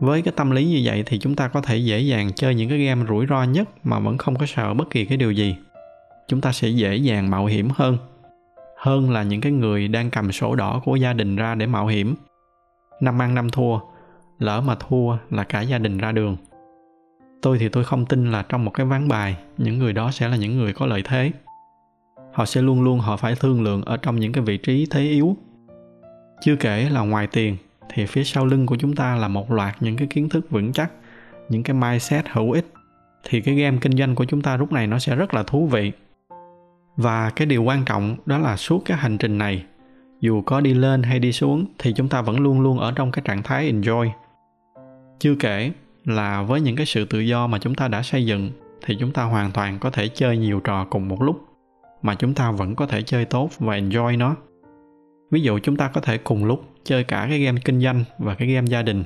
Với 0.01 0.23
cái 0.23 0.35
tâm 0.37 0.51
lý 0.51 0.67
như 0.67 0.81
vậy 0.85 1.03
thì 1.07 1.19
chúng 1.19 1.37
ta 1.37 1.49
có 1.49 1.61
thể 1.61 1.77
dễ 1.77 2.01
dàng 2.01 2.33
chơi 2.33 2.55
những 2.55 2.69
cái 2.69 2.79
game 2.79 3.07
rủi 3.09 3.27
ro 3.27 3.43
nhất 3.43 3.69
mà 3.85 3.99
vẫn 3.99 4.19
không 4.19 4.37
có 4.39 4.47
sợ 4.47 4.75
bất 4.75 4.91
kỳ 4.91 5.05
cái 5.05 5.17
điều 5.17 5.33
gì. 5.33 5.57
Chúng 6.29 6.41
ta 6.41 6.53
sẽ 6.53 6.69
dễ 6.69 6.97
dàng 6.97 7.31
mạo 7.31 7.47
hiểm 7.47 7.69
hơn 7.75 7.99
hơn 8.85 9.11
là 9.11 9.23
những 9.23 9.41
cái 9.41 9.53
người 9.53 9.89
đang 9.89 10.11
cầm 10.11 10.33
sổ 10.33 10.55
đỏ 10.55 10.83
của 10.85 10.97
gia 10.97 11.13
đình 11.13 11.37
ra 11.37 11.55
để 11.55 11.67
mạo 11.67 11.87
hiểm. 11.87 12.15
Năm 13.01 13.23
ăn 13.23 13.35
năm 13.35 13.51
thua, 13.51 13.79
lỡ 14.39 14.61
mà 14.61 14.75
thua 14.75 15.17
là 15.31 15.45
cả 15.45 15.61
gia 15.61 15.79
đình 15.79 15.99
ra 15.99 16.13
đường. 16.13 16.37
Tôi 17.43 17.59
thì 17.59 17.69
tôi 17.69 17.85
không 17.85 18.07
tin 18.07 18.33
là 18.33 18.43
trong 18.49 18.65
một 18.65 18.71
cái 18.71 18.87
ván 18.87 19.09
bài, 19.09 19.37
những 19.59 19.79
người 19.79 19.93
đó 19.93 20.11
sẽ 20.11 20.29
là 20.29 20.37
những 20.37 20.59
người 20.59 20.73
có 20.73 20.87
lợi 20.87 21.03
thế 21.05 21.33
họ 22.35 22.45
sẽ 22.45 22.63
luôn 22.63 22.83
luôn 22.83 22.99
họ 22.99 23.17
phải 23.17 23.35
thương 23.35 23.63
lượng 23.63 23.83
ở 23.83 23.97
trong 23.97 24.21
những 24.21 24.33
cái 24.33 24.45
vị 24.45 24.57
trí 24.57 24.87
thế 24.91 25.01
yếu. 25.01 25.37
Chưa 26.43 26.57
kể 26.57 26.89
là 26.91 27.01
ngoài 27.01 27.27
tiền, 27.27 27.57
thì 27.89 28.07
phía 28.07 28.25
sau 28.25 28.47
lưng 28.47 28.67
của 28.67 28.77
chúng 28.77 28.97
ta 28.97 29.17
là 29.17 29.29
một 29.29 29.51
loạt 29.51 29.77
những 29.81 29.97
cái 29.97 30.07
kiến 30.07 30.29
thức 30.29 30.51
vững 30.51 30.73
chắc, 30.73 30.91
những 31.49 31.63
cái 31.63 31.75
mindset 31.75 32.25
hữu 32.29 32.53
ích, 32.53 32.67
thì 33.25 33.41
cái 33.41 33.55
game 33.55 33.79
kinh 33.81 33.93
doanh 33.93 34.15
của 34.15 34.25
chúng 34.25 34.43
ta 34.43 34.57
lúc 34.57 34.73
này 34.73 34.87
nó 34.87 34.99
sẽ 34.99 35.17
rất 35.17 35.35
là 35.35 35.43
thú 35.43 35.67
vị. 35.67 35.93
Và 36.97 37.31
cái 37.31 37.47
điều 37.47 37.63
quan 37.63 37.85
trọng 37.85 38.17
đó 38.27 38.39
là 38.39 38.57
suốt 38.57 38.83
cái 38.85 38.99
hành 38.99 39.19
trình 39.19 39.39
này, 39.39 39.65
dù 40.21 40.43
có 40.43 40.61
đi 40.61 40.75
lên 40.75 41.03
hay 41.03 41.19
đi 41.19 41.33
xuống, 41.33 41.67
thì 41.79 41.93
chúng 41.93 42.09
ta 42.09 42.23
vẫn 42.23 42.41
luôn 42.41 42.61
luôn 42.61 42.79
ở 42.79 42.93
trong 42.93 43.11
cái 43.11 43.23
trạng 43.27 43.43
thái 43.43 43.73
enjoy. 43.73 44.11
Chưa 45.19 45.35
kể 45.35 45.73
là 46.05 46.43
với 46.43 46.61
những 46.61 46.77
cái 46.77 46.87
sự 46.87 47.05
tự 47.05 47.21
do 47.21 47.47
mà 47.47 47.59
chúng 47.59 47.75
ta 47.75 47.89
đã 47.89 48.03
xây 48.03 48.27
dựng, 48.27 48.51
thì 48.85 48.97
chúng 49.01 49.13
ta 49.13 49.25
hoàn 49.25 49.51
toàn 49.51 49.79
có 49.79 49.91
thể 49.91 50.09
chơi 50.09 50.39
nhiều 50.39 50.61
trò 50.61 50.85
cùng 50.85 51.09
một 51.09 51.23
lúc 51.23 51.54
mà 52.05 52.15
chúng 52.15 52.35
ta 52.35 52.51
vẫn 52.51 52.75
có 52.75 52.87
thể 52.87 53.03
chơi 53.03 53.25
tốt 53.25 53.51
và 53.59 53.77
enjoy 53.77 54.19
nó. 54.19 54.37
Ví 55.31 55.41
dụ 55.41 55.59
chúng 55.59 55.77
ta 55.77 55.89
có 55.89 56.01
thể 56.01 56.19
cùng 56.19 56.45
lúc 56.45 56.65
chơi 56.85 57.05
cả 57.05 57.27
cái 57.31 57.39
game 57.39 57.61
kinh 57.65 57.81
doanh 57.81 58.05
và 58.19 58.35
cái 58.35 58.49
game 58.49 58.67
gia 58.67 58.83
đình. 58.83 59.05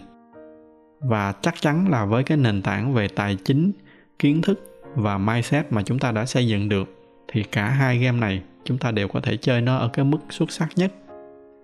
Và 1.00 1.32
chắc 1.42 1.54
chắn 1.60 1.88
là 1.90 2.04
với 2.04 2.22
cái 2.22 2.38
nền 2.38 2.62
tảng 2.62 2.94
về 2.94 3.08
tài 3.08 3.36
chính, 3.44 3.72
kiến 4.18 4.42
thức 4.42 4.82
và 4.94 5.18
mindset 5.18 5.72
mà 5.72 5.82
chúng 5.82 5.98
ta 5.98 6.12
đã 6.12 6.24
xây 6.24 6.46
dựng 6.46 6.68
được, 6.68 6.88
thì 7.28 7.42
cả 7.42 7.68
hai 7.68 7.98
game 7.98 8.20
này 8.20 8.42
chúng 8.64 8.78
ta 8.78 8.90
đều 8.90 9.08
có 9.08 9.20
thể 9.20 9.36
chơi 9.36 9.60
nó 9.60 9.76
ở 9.76 9.88
cái 9.88 10.04
mức 10.04 10.18
xuất 10.30 10.50
sắc 10.50 10.68
nhất. 10.76 10.92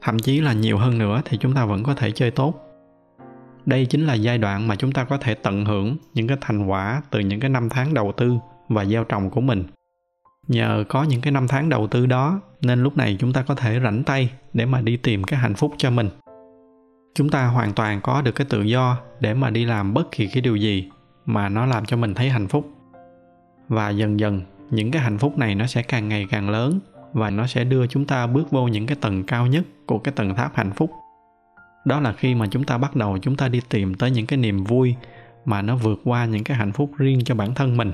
Thậm 0.03 0.18
chí 0.18 0.40
là 0.40 0.53
nhiều 0.53 0.79
hơn 0.79 0.99
nữa 0.99 1.23
thì 1.25 1.38
chúng 1.38 1.55
ta 1.55 1.64
vẫn 1.64 1.83
có 1.83 1.94
thể 1.94 2.11
chơi 2.11 2.31
tốt. 2.31 2.55
Đây 3.66 3.87
chính 3.87 4.07
là 4.07 4.14
giai 4.14 4.38
đoạn 4.38 4.68
mà 4.68 4.77
chúng 4.77 4.92
ta 4.92 5.05
có 5.05 5.18
thể 5.18 5.35
tận 5.35 5.64
hưởng 5.64 5.97
những 6.14 6.29
cái 6.29 6.37
thành 6.40 6.66
quả 6.66 7.03
từ 7.11 7.20
những 7.20 7.40
cái 7.40 7.51
năm 7.51 7.68
tháng 7.68 7.94
đầu 7.94 8.12
tư 8.16 8.35
và 8.68 8.85
gieo 8.85 9.05
trồng 9.05 9.31
của 9.31 9.40
mình 9.40 9.64
nhờ 10.49 10.85
có 10.89 11.03
những 11.03 11.21
cái 11.21 11.33
năm 11.33 11.49
tháng 11.49 11.69
đầu 11.69 11.87
tư 11.87 12.07
đó, 12.07 12.41
nên 12.61 12.83
lúc 12.83 12.97
này 12.97 13.17
chúng 13.21 13.33
ta 13.33 13.43
có 13.43 13.55
thể 13.55 13.81
rảnh 13.81 14.05
tay 14.05 14.31
để 14.53 14.67
mà 14.67 14.81
đi 14.81 14.97
tìm 14.97 15.25
cái 15.25 15.41
hạnh 15.41 15.55
phúc 15.55 15.75
cho 15.79 15.91
mình. 15.91 16.09
Chúng 17.15 17.29
ta 17.29 17.47
hoàn 17.47 17.73
toàn 17.73 18.01
có 18.01 18.23
được 18.23 18.33
cái 18.33 18.47
tự 18.51 18.63
do 18.63 18.97
để 19.21 19.35
mà 19.35 19.51
đi 19.51 19.65
làm 19.65 19.95
bất 19.95 20.13
kỳ 20.13 20.27
cái 20.27 20.41
điều 20.41 20.57
gì 20.57 20.91
mà 21.27 21.49
nó 21.49 21.67
làm 21.67 21.85
cho 21.85 21.97
mình 21.97 22.15
thấy 22.15 22.31
hạnh 22.31 22.49
phúc. 22.49 22.71
Và 23.69 23.91
dần 23.91 24.21
dần, 24.21 24.41
những 24.71 24.91
cái 24.91 25.03
hạnh 25.03 25.19
phúc 25.19 25.39
này 25.39 25.55
nó 25.55 25.67
sẽ 25.67 25.83
càng 25.83 26.09
ngày 26.09 26.27
càng 26.31 26.51
lớn 26.51 26.81
và 27.13 27.31
nó 27.31 27.47
sẽ 27.47 27.65
đưa 27.65 27.87
chúng 27.87 28.05
ta 28.05 28.27
bước 28.27 28.51
vô 28.51 28.69
những 28.69 28.87
cái 28.87 28.97
tầng 29.01 29.25
cao 29.25 29.47
nhất 29.47 29.65
của 29.87 29.99
cái 29.99 30.13
tầng 30.17 30.35
tháp 30.35 30.57
hạnh 30.57 30.73
phúc. 30.73 30.91
Đó 31.85 32.01
là 32.01 32.13
khi 32.13 32.35
mà 32.35 32.47
chúng 32.51 32.65
ta 32.65 32.79
bắt 32.79 32.97
đầu 32.97 33.19
chúng 33.19 33.37
ta 33.37 33.49
đi 33.49 33.61
tìm 33.69 33.95
tới 33.95 34.11
những 34.11 34.27
cái 34.27 34.37
niềm 34.37 34.65
vui 34.65 34.95
mà 35.45 35.63
nó 35.63 35.77
vượt 35.77 36.01
qua 36.05 36.25
những 36.25 36.45
cái 36.45 36.57
hạnh 36.57 36.73
phúc 36.73 36.91
riêng 36.97 37.25
cho 37.25 37.35
bản 37.35 37.55
thân 37.55 37.77
mình 37.77 37.93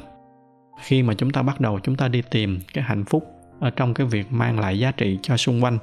khi 0.79 1.03
mà 1.03 1.15
chúng 1.15 1.31
ta 1.31 1.43
bắt 1.43 1.61
đầu 1.61 1.81
chúng 1.83 1.97
ta 1.97 2.09
đi 2.09 2.23
tìm 2.31 2.61
cái 2.75 2.85
hạnh 2.85 3.05
phúc 3.05 3.27
ở 3.61 3.71
trong 3.71 3.95
cái 3.95 4.07
việc 4.07 4.33
mang 4.33 4.61
lại 4.61 4.79
giá 4.79 4.93
trị 4.93 5.19
cho 5.23 5.37
xung 5.37 5.65
quanh. 5.65 5.79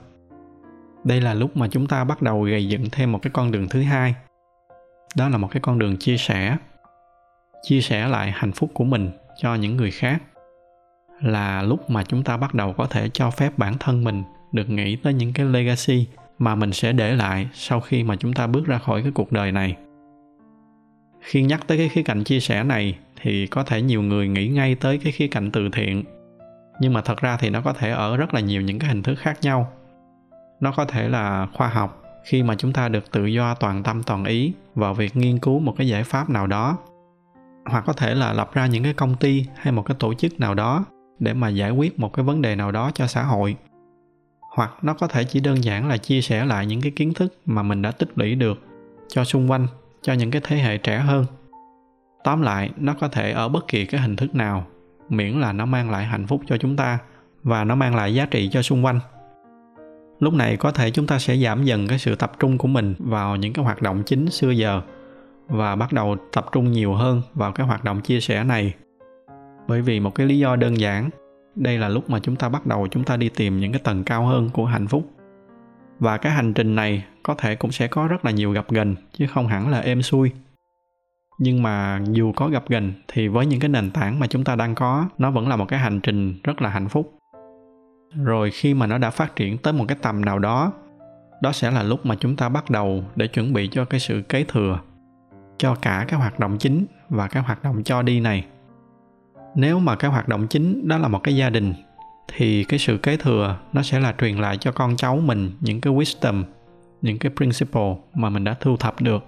Đây 1.04 1.22
là 1.22 1.34
lúc 1.34 1.58
mà 1.58 1.68
chúng 1.68 1.88
ta 1.88 2.04
bắt 2.04 2.22
đầu 2.22 2.42
gây 2.42 2.68
dựng 2.68 2.90
thêm 2.92 3.12
một 3.12 3.20
cái 3.22 3.32
con 3.34 3.52
đường 3.52 3.70
thứ 3.70 3.82
hai. 3.82 4.16
Đó 5.16 5.30
là 5.30 5.38
một 5.38 5.52
cái 5.52 5.62
con 5.62 5.80
đường 5.80 5.98
chia 5.98 6.18
sẻ. 6.18 6.58
Chia 7.64 7.82
sẻ 7.82 8.08
lại 8.08 8.32
hạnh 8.36 8.52
phúc 8.52 8.72
của 8.74 8.84
mình 8.84 9.12
cho 9.38 9.56
những 9.56 9.78
người 9.78 9.92
khác. 9.92 10.22
Là 11.22 11.62
lúc 11.62 11.90
mà 11.90 12.04
chúng 12.04 12.24
ta 12.24 12.38
bắt 12.38 12.54
đầu 12.54 12.74
có 12.74 12.86
thể 12.86 13.10
cho 13.10 13.32
phép 13.32 13.58
bản 13.58 13.78
thân 13.80 14.04
mình 14.04 14.24
được 14.52 14.70
nghĩ 14.70 14.96
tới 14.96 15.14
những 15.14 15.34
cái 15.34 15.46
legacy 15.46 16.08
mà 16.40 16.56
mình 16.56 16.74
sẽ 16.74 16.94
để 16.94 17.16
lại 17.16 17.48
sau 17.54 17.80
khi 17.80 18.04
mà 18.04 18.16
chúng 18.16 18.34
ta 18.34 18.48
bước 18.48 18.66
ra 18.66 18.78
khỏi 18.78 19.02
cái 19.02 19.12
cuộc 19.16 19.32
đời 19.32 19.52
này 19.52 19.76
khi 21.22 21.44
nhắc 21.44 21.68
tới 21.68 21.78
cái 21.78 21.90
khía 21.90 22.04
cạnh 22.04 22.24
chia 22.24 22.40
sẻ 22.40 22.64
này, 22.64 22.98
thì 23.22 23.48
có 23.48 23.64
thể 23.64 23.82
nhiều 23.82 24.02
người 24.02 24.28
nghĩ 24.28 24.48
ngay 24.48 24.76
tới 24.76 24.98
cái 24.98 25.12
khía 25.12 25.28
cạnh 25.28 25.52
từ 25.52 25.70
thiện. 25.72 26.04
Nhưng 26.82 26.94
mà 26.94 27.02
thật 27.02 27.22
ra 27.22 27.38
thì 27.38 27.50
nó 27.50 27.62
có 27.62 27.74
thể 27.74 27.92
ở 27.92 28.18
rất 28.18 28.34
là 28.34 28.40
nhiều 28.40 28.62
những 28.62 28.80
cái 28.80 28.90
hình 28.90 29.04
thức 29.04 29.16
khác 29.16 29.38
nhau. 29.42 29.72
Nó 30.60 30.72
có 30.72 30.86
thể 30.86 31.10
là 31.10 31.48
khoa 31.54 31.68
học, 31.68 32.04
khi 32.26 32.44
mà 32.44 32.56
chúng 32.56 32.74
ta 32.74 32.90
được 32.90 33.12
tự 33.12 33.26
do 33.26 33.54
toàn 33.54 33.84
tâm 33.84 34.04
toàn 34.04 34.26
ý 34.26 34.54
vào 34.76 34.94
việc 34.94 35.16
nghiên 35.16 35.40
cứu 35.40 35.60
một 35.60 35.74
cái 35.78 35.88
giải 35.88 36.04
pháp 36.04 36.30
nào 36.30 36.48
đó, 36.48 36.78
hoặc 37.66 37.84
có 37.88 37.94
thể 37.94 38.16
là 38.16 38.34
lập 38.34 38.54
ra 38.54 38.66
những 38.68 38.84
cái 38.84 38.94
công 38.94 39.16
ty 39.16 39.46
hay 39.56 39.74
một 39.74 39.84
cái 39.86 39.98
tổ 40.00 40.14
chức 40.14 40.40
nào 40.40 40.54
đó 40.54 40.86
để 41.20 41.34
mà 41.34 41.50
giải 41.50 41.72
quyết 41.72 42.00
một 42.00 42.14
cái 42.14 42.26
vấn 42.26 42.42
đề 42.42 42.56
nào 42.56 42.72
đó 42.72 42.92
cho 42.94 43.08
xã 43.08 43.24
hội. 43.24 43.56
Hoặc 44.56 44.72
nó 44.82 44.94
có 44.94 45.08
thể 45.08 45.24
chỉ 45.24 45.40
đơn 45.40 45.64
giản 45.64 45.88
là 45.88 45.98
chia 45.98 46.22
sẻ 46.22 46.46
lại 46.46 46.66
những 46.66 46.82
cái 46.82 46.92
kiến 46.92 47.14
thức 47.14 47.38
mà 47.46 47.64
mình 47.64 47.82
đã 47.82 47.92
tích 47.92 48.10
lũy 48.16 48.36
được 48.36 48.62
cho 49.08 49.24
xung 49.24 49.52
quanh 49.52 49.68
cho 50.02 50.14
những 50.14 50.32
cái 50.32 50.42
thế 50.46 50.58
hệ 50.58 50.78
trẻ 50.78 50.98
hơn. 50.98 51.26
Tóm 52.24 52.42
lại, 52.42 52.70
nó 52.78 52.94
có 52.94 53.08
thể 53.08 53.32
ở 53.32 53.50
bất 53.50 53.68
kỳ 53.68 53.86
cái 53.86 54.02
hình 54.02 54.16
thức 54.16 54.36
nào, 54.36 54.66
miễn 55.10 55.40
là 55.40 55.54
nó 55.54 55.66
mang 55.66 55.92
lại 55.92 56.06
hạnh 56.06 56.28
phúc 56.28 56.42
cho 56.48 56.58
chúng 56.58 56.76
ta 56.76 57.00
và 57.44 57.64
nó 57.64 57.76
mang 57.76 57.96
lại 57.96 58.14
giá 58.14 58.26
trị 58.26 58.50
cho 58.52 58.62
xung 58.62 58.86
quanh. 58.86 59.00
Lúc 60.20 60.34
này 60.34 60.58
có 60.58 60.72
thể 60.72 60.92
chúng 60.92 61.08
ta 61.08 61.20
sẽ 61.20 61.38
giảm 61.38 61.64
dần 61.64 61.88
cái 61.88 62.00
sự 62.00 62.16
tập 62.16 62.32
trung 62.40 62.58
của 62.58 62.68
mình 62.68 62.96
vào 63.00 63.36
những 63.36 63.54
cái 63.54 63.66
hoạt 63.66 63.82
động 63.82 64.04
chính 64.06 64.30
xưa 64.30 64.50
giờ 64.50 64.82
và 65.48 65.76
bắt 65.76 65.94
đầu 65.94 66.16
tập 66.34 66.46
trung 66.52 66.72
nhiều 66.72 66.94
hơn 66.94 67.22
vào 67.34 67.52
cái 67.52 67.68
hoạt 67.68 67.84
động 67.84 68.02
chia 68.02 68.20
sẻ 68.20 68.44
này. 68.44 68.74
Bởi 69.68 69.82
vì 69.82 70.00
một 70.00 70.16
cái 70.16 70.28
lý 70.28 70.40
do 70.40 70.56
đơn 70.56 70.80
giản, 70.80 71.10
đây 71.56 71.78
là 71.78 71.90
lúc 71.90 72.10
mà 72.10 72.20
chúng 72.20 72.36
ta 72.36 72.50
bắt 72.50 72.66
đầu 72.66 72.88
chúng 72.92 73.04
ta 73.04 73.18
đi 73.18 73.30
tìm 73.30 73.60
những 73.60 73.72
cái 73.72 73.82
tầng 73.84 74.04
cao 74.04 74.26
hơn 74.26 74.50
của 74.54 74.66
hạnh 74.66 74.88
phúc 74.88 75.12
và 76.00 76.18
cái 76.18 76.32
hành 76.32 76.54
trình 76.54 76.76
này 76.76 77.06
có 77.24 77.36
thể 77.36 77.56
cũng 77.56 77.72
sẽ 77.72 77.88
có 77.88 78.08
rất 78.08 78.26
là 78.26 78.32
nhiều 78.32 78.52
gặp 78.52 78.66
gần, 78.70 78.96
chứ 79.14 79.28
không 79.28 79.48
hẳn 79.48 79.70
là 79.70 79.80
êm 79.80 80.02
xuôi. 80.02 80.32
Nhưng 81.40 81.64
mà 81.64 82.02
dù 82.12 82.32
có 82.32 82.50
gặp 82.50 82.64
gần, 82.70 82.94
thì 83.08 83.28
với 83.28 83.46
những 83.46 83.60
cái 83.60 83.70
nền 83.70 83.92
tảng 83.92 84.20
mà 84.20 84.28
chúng 84.28 84.44
ta 84.44 84.56
đang 84.56 84.76
có, 84.76 85.10
nó 85.18 85.32
vẫn 85.32 85.48
là 85.48 85.56
một 85.56 85.66
cái 85.66 85.80
hành 85.80 86.00
trình 86.00 86.40
rất 86.44 86.62
là 86.62 86.70
hạnh 86.70 86.90
phúc. 86.90 87.14
Rồi 88.24 88.52
khi 88.52 88.74
mà 88.74 88.88
nó 88.88 88.98
đã 88.98 89.10
phát 89.10 89.36
triển 89.36 89.58
tới 89.58 89.74
một 89.74 89.86
cái 89.88 89.98
tầm 90.02 90.26
nào 90.26 90.40
đó 90.40 90.72
đó 91.42 91.52
sẽ 91.52 91.72
là 91.72 91.84
lúc 91.84 92.06
mà 92.06 92.16
chúng 92.16 92.36
ta 92.36 92.50
bắt 92.50 92.70
đầu 92.70 93.04
để 93.16 93.28
chuẩn 93.28 93.54
bị 93.54 93.68
cho 93.72 93.86
cái 93.86 94.00
sự 94.00 94.22
kế 94.22 94.44
thừa, 94.44 94.80
cho 95.58 95.76
cả 95.76 96.06
cái 96.08 96.20
hoạt 96.20 96.40
động 96.40 96.58
chính 96.58 96.86
và 97.10 97.28
cái 97.28 97.44
hoạt 97.44 97.64
động 97.64 97.84
cho 97.84 98.02
đi 98.02 98.20
này. 98.20 98.46
Nếu 99.56 99.80
mà 99.80 99.96
cái 99.96 100.12
hoạt 100.12 100.28
động 100.28 100.48
chính 100.48 100.88
đó 100.88 100.98
là 100.98 101.08
một 101.08 101.24
cái 101.24 101.36
gia 101.36 101.50
đình 101.50 101.74
thì 102.28 102.64
cái 102.64 102.80
sự 102.80 102.98
kế 102.98 103.18
thừa 103.18 103.58
nó 103.74 103.84
sẽ 103.84 104.00
là 104.00 104.16
truyền 104.22 104.38
lại 104.38 104.58
cho 104.58 104.72
con 104.72 104.98
cháu 104.98 105.18
mình 105.18 105.52
những 105.60 105.82
cái 105.82 105.94
wisdom, 105.94 106.44
những 107.02 107.20
cái 107.20 107.32
principle 107.36 107.96
mà 108.14 108.30
mình 108.30 108.44
đã 108.44 108.56
thu 108.60 108.78
thập 108.78 109.02
được. 109.02 109.26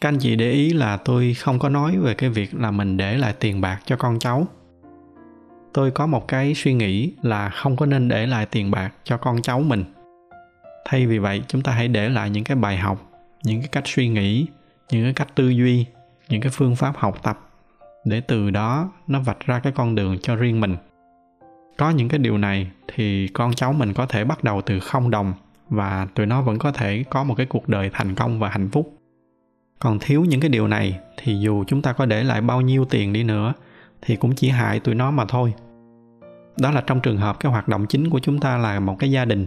Các 0.00 0.08
anh 0.08 0.18
chị 0.18 0.36
để 0.36 0.50
ý 0.50 0.72
là 0.72 0.96
tôi 0.96 1.34
không 1.34 1.58
có 1.58 1.68
nói 1.68 1.96
về 1.96 2.14
cái 2.14 2.30
việc 2.30 2.54
là 2.54 2.70
mình 2.70 2.96
để 2.96 3.18
lại 3.18 3.34
tiền 3.40 3.60
bạc 3.60 3.80
cho 3.84 3.96
con 3.96 4.18
cháu. 4.18 4.46
Tôi 5.72 5.90
có 5.90 6.06
một 6.06 6.28
cái 6.28 6.54
suy 6.54 6.74
nghĩ 6.74 7.12
là 7.22 7.48
không 7.48 7.76
có 7.76 7.86
nên 7.86 8.08
để 8.08 8.26
lại 8.26 8.46
tiền 8.46 8.70
bạc 8.70 8.90
cho 9.04 9.16
con 9.16 9.42
cháu 9.42 9.60
mình. 9.60 9.84
Thay 10.84 11.06
vì 11.06 11.18
vậy, 11.18 11.42
chúng 11.48 11.62
ta 11.62 11.72
hãy 11.72 11.88
để 11.88 12.08
lại 12.08 12.30
những 12.30 12.44
cái 12.44 12.56
bài 12.56 12.76
học, 12.76 13.10
những 13.44 13.60
cái 13.60 13.68
cách 13.72 13.84
suy 13.86 14.08
nghĩ, 14.08 14.46
những 14.90 15.04
cái 15.04 15.12
cách 15.12 15.28
tư 15.34 15.48
duy, 15.48 15.86
những 16.28 16.40
cái 16.40 16.52
phương 16.54 16.76
pháp 16.76 16.96
học 16.96 17.22
tập 17.22 17.40
để 18.04 18.20
từ 18.20 18.50
đó 18.50 18.92
nó 19.06 19.20
vạch 19.20 19.46
ra 19.46 19.58
cái 19.58 19.72
con 19.72 19.94
đường 19.94 20.18
cho 20.22 20.36
riêng 20.36 20.60
mình 20.60 20.76
có 21.76 21.90
những 21.90 22.08
cái 22.08 22.18
điều 22.18 22.38
này 22.38 22.70
thì 22.88 23.28
con 23.28 23.52
cháu 23.52 23.72
mình 23.72 23.92
có 23.92 24.06
thể 24.06 24.24
bắt 24.24 24.44
đầu 24.44 24.62
từ 24.62 24.80
không 24.80 25.10
đồng 25.10 25.32
và 25.68 26.06
tụi 26.14 26.26
nó 26.26 26.42
vẫn 26.42 26.58
có 26.58 26.72
thể 26.72 27.04
có 27.10 27.24
một 27.24 27.34
cái 27.34 27.46
cuộc 27.46 27.68
đời 27.68 27.90
thành 27.92 28.14
công 28.14 28.38
và 28.38 28.48
hạnh 28.48 28.68
phúc. 28.72 28.92
Còn 29.78 29.98
thiếu 29.98 30.24
những 30.24 30.40
cái 30.40 30.48
điều 30.50 30.68
này 30.68 30.98
thì 31.16 31.38
dù 31.40 31.64
chúng 31.64 31.82
ta 31.82 31.92
có 31.92 32.06
để 32.06 32.24
lại 32.24 32.40
bao 32.40 32.60
nhiêu 32.60 32.84
tiền 32.84 33.12
đi 33.12 33.24
nữa 33.24 33.52
thì 34.02 34.16
cũng 34.16 34.34
chỉ 34.34 34.48
hại 34.48 34.80
tụi 34.80 34.94
nó 34.94 35.10
mà 35.10 35.24
thôi. 35.28 35.54
Đó 36.60 36.70
là 36.70 36.80
trong 36.80 37.00
trường 37.00 37.16
hợp 37.16 37.40
cái 37.40 37.52
hoạt 37.52 37.68
động 37.68 37.86
chính 37.86 38.10
của 38.10 38.18
chúng 38.18 38.40
ta 38.40 38.56
là 38.56 38.80
một 38.80 38.96
cái 38.98 39.10
gia 39.10 39.24
đình. 39.24 39.46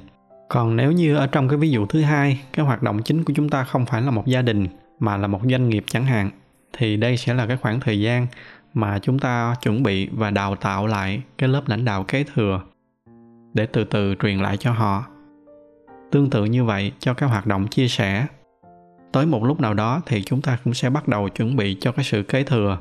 Còn 0.50 0.76
nếu 0.76 0.92
như 0.92 1.16
ở 1.16 1.28
trong 1.28 1.48
cái 1.48 1.58
ví 1.58 1.70
dụ 1.70 1.86
thứ 1.86 2.02
hai, 2.02 2.42
cái 2.54 2.66
hoạt 2.66 2.84
động 2.84 3.04
chính 3.04 3.24
của 3.24 3.34
chúng 3.36 3.50
ta 3.50 3.64
không 3.64 3.86
phải 3.86 4.02
là 4.02 4.12
một 4.12 4.28
gia 4.28 4.42
đình 4.42 4.68
mà 5.00 5.18
là 5.18 5.28
một 5.28 5.42
doanh 5.52 5.70
nghiệp 5.70 5.84
chẳng 5.88 6.06
hạn, 6.06 6.30
thì 6.74 6.98
đây 6.98 7.18
sẽ 7.18 7.34
là 7.34 7.46
cái 7.46 7.58
khoảng 7.58 7.80
thời 7.80 8.02
gian 8.02 8.28
mà 8.74 9.00
chúng 9.00 9.20
ta 9.20 9.56
chuẩn 9.62 9.84
bị 9.84 10.10
và 10.12 10.32
đào 10.32 10.56
tạo 10.56 10.88
lại 10.88 11.22
cái 11.38 11.50
lớp 11.50 11.62
lãnh 11.68 11.86
đạo 11.86 12.04
kế 12.04 12.24
thừa 12.24 12.62
để 13.54 13.66
từ 13.66 13.84
từ 13.84 14.16
truyền 14.16 14.38
lại 14.40 14.58
cho 14.58 14.72
họ. 14.72 15.06
Tương 16.12 16.30
tự 16.30 16.46
như 16.46 16.64
vậy 16.64 16.92
cho 17.00 17.14
các 17.14 17.28
hoạt 17.28 17.46
động 17.46 17.68
chia 17.68 17.88
sẻ. 17.88 18.28
Tới 19.12 19.26
một 19.26 19.44
lúc 19.44 19.60
nào 19.60 19.74
đó 19.74 20.02
thì 20.06 20.24
chúng 20.24 20.42
ta 20.42 20.58
cũng 20.64 20.74
sẽ 20.74 20.90
bắt 20.90 21.08
đầu 21.08 21.30
chuẩn 21.30 21.56
bị 21.56 21.78
cho 21.82 21.92
cái 21.92 22.06
sự 22.06 22.24
kế 22.24 22.44
thừa. 22.44 22.78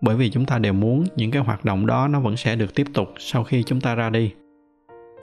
Bởi 0.00 0.16
vì 0.16 0.30
chúng 0.30 0.44
ta 0.44 0.58
đều 0.58 0.72
muốn 0.72 1.04
những 1.16 1.30
cái 1.30 1.42
hoạt 1.42 1.64
động 1.64 1.86
đó 1.86 2.08
nó 2.08 2.20
vẫn 2.20 2.36
sẽ 2.36 2.56
được 2.56 2.74
tiếp 2.74 2.86
tục 2.94 3.08
sau 3.18 3.44
khi 3.44 3.62
chúng 3.62 3.80
ta 3.80 3.94
ra 3.94 4.10
đi. 4.10 4.32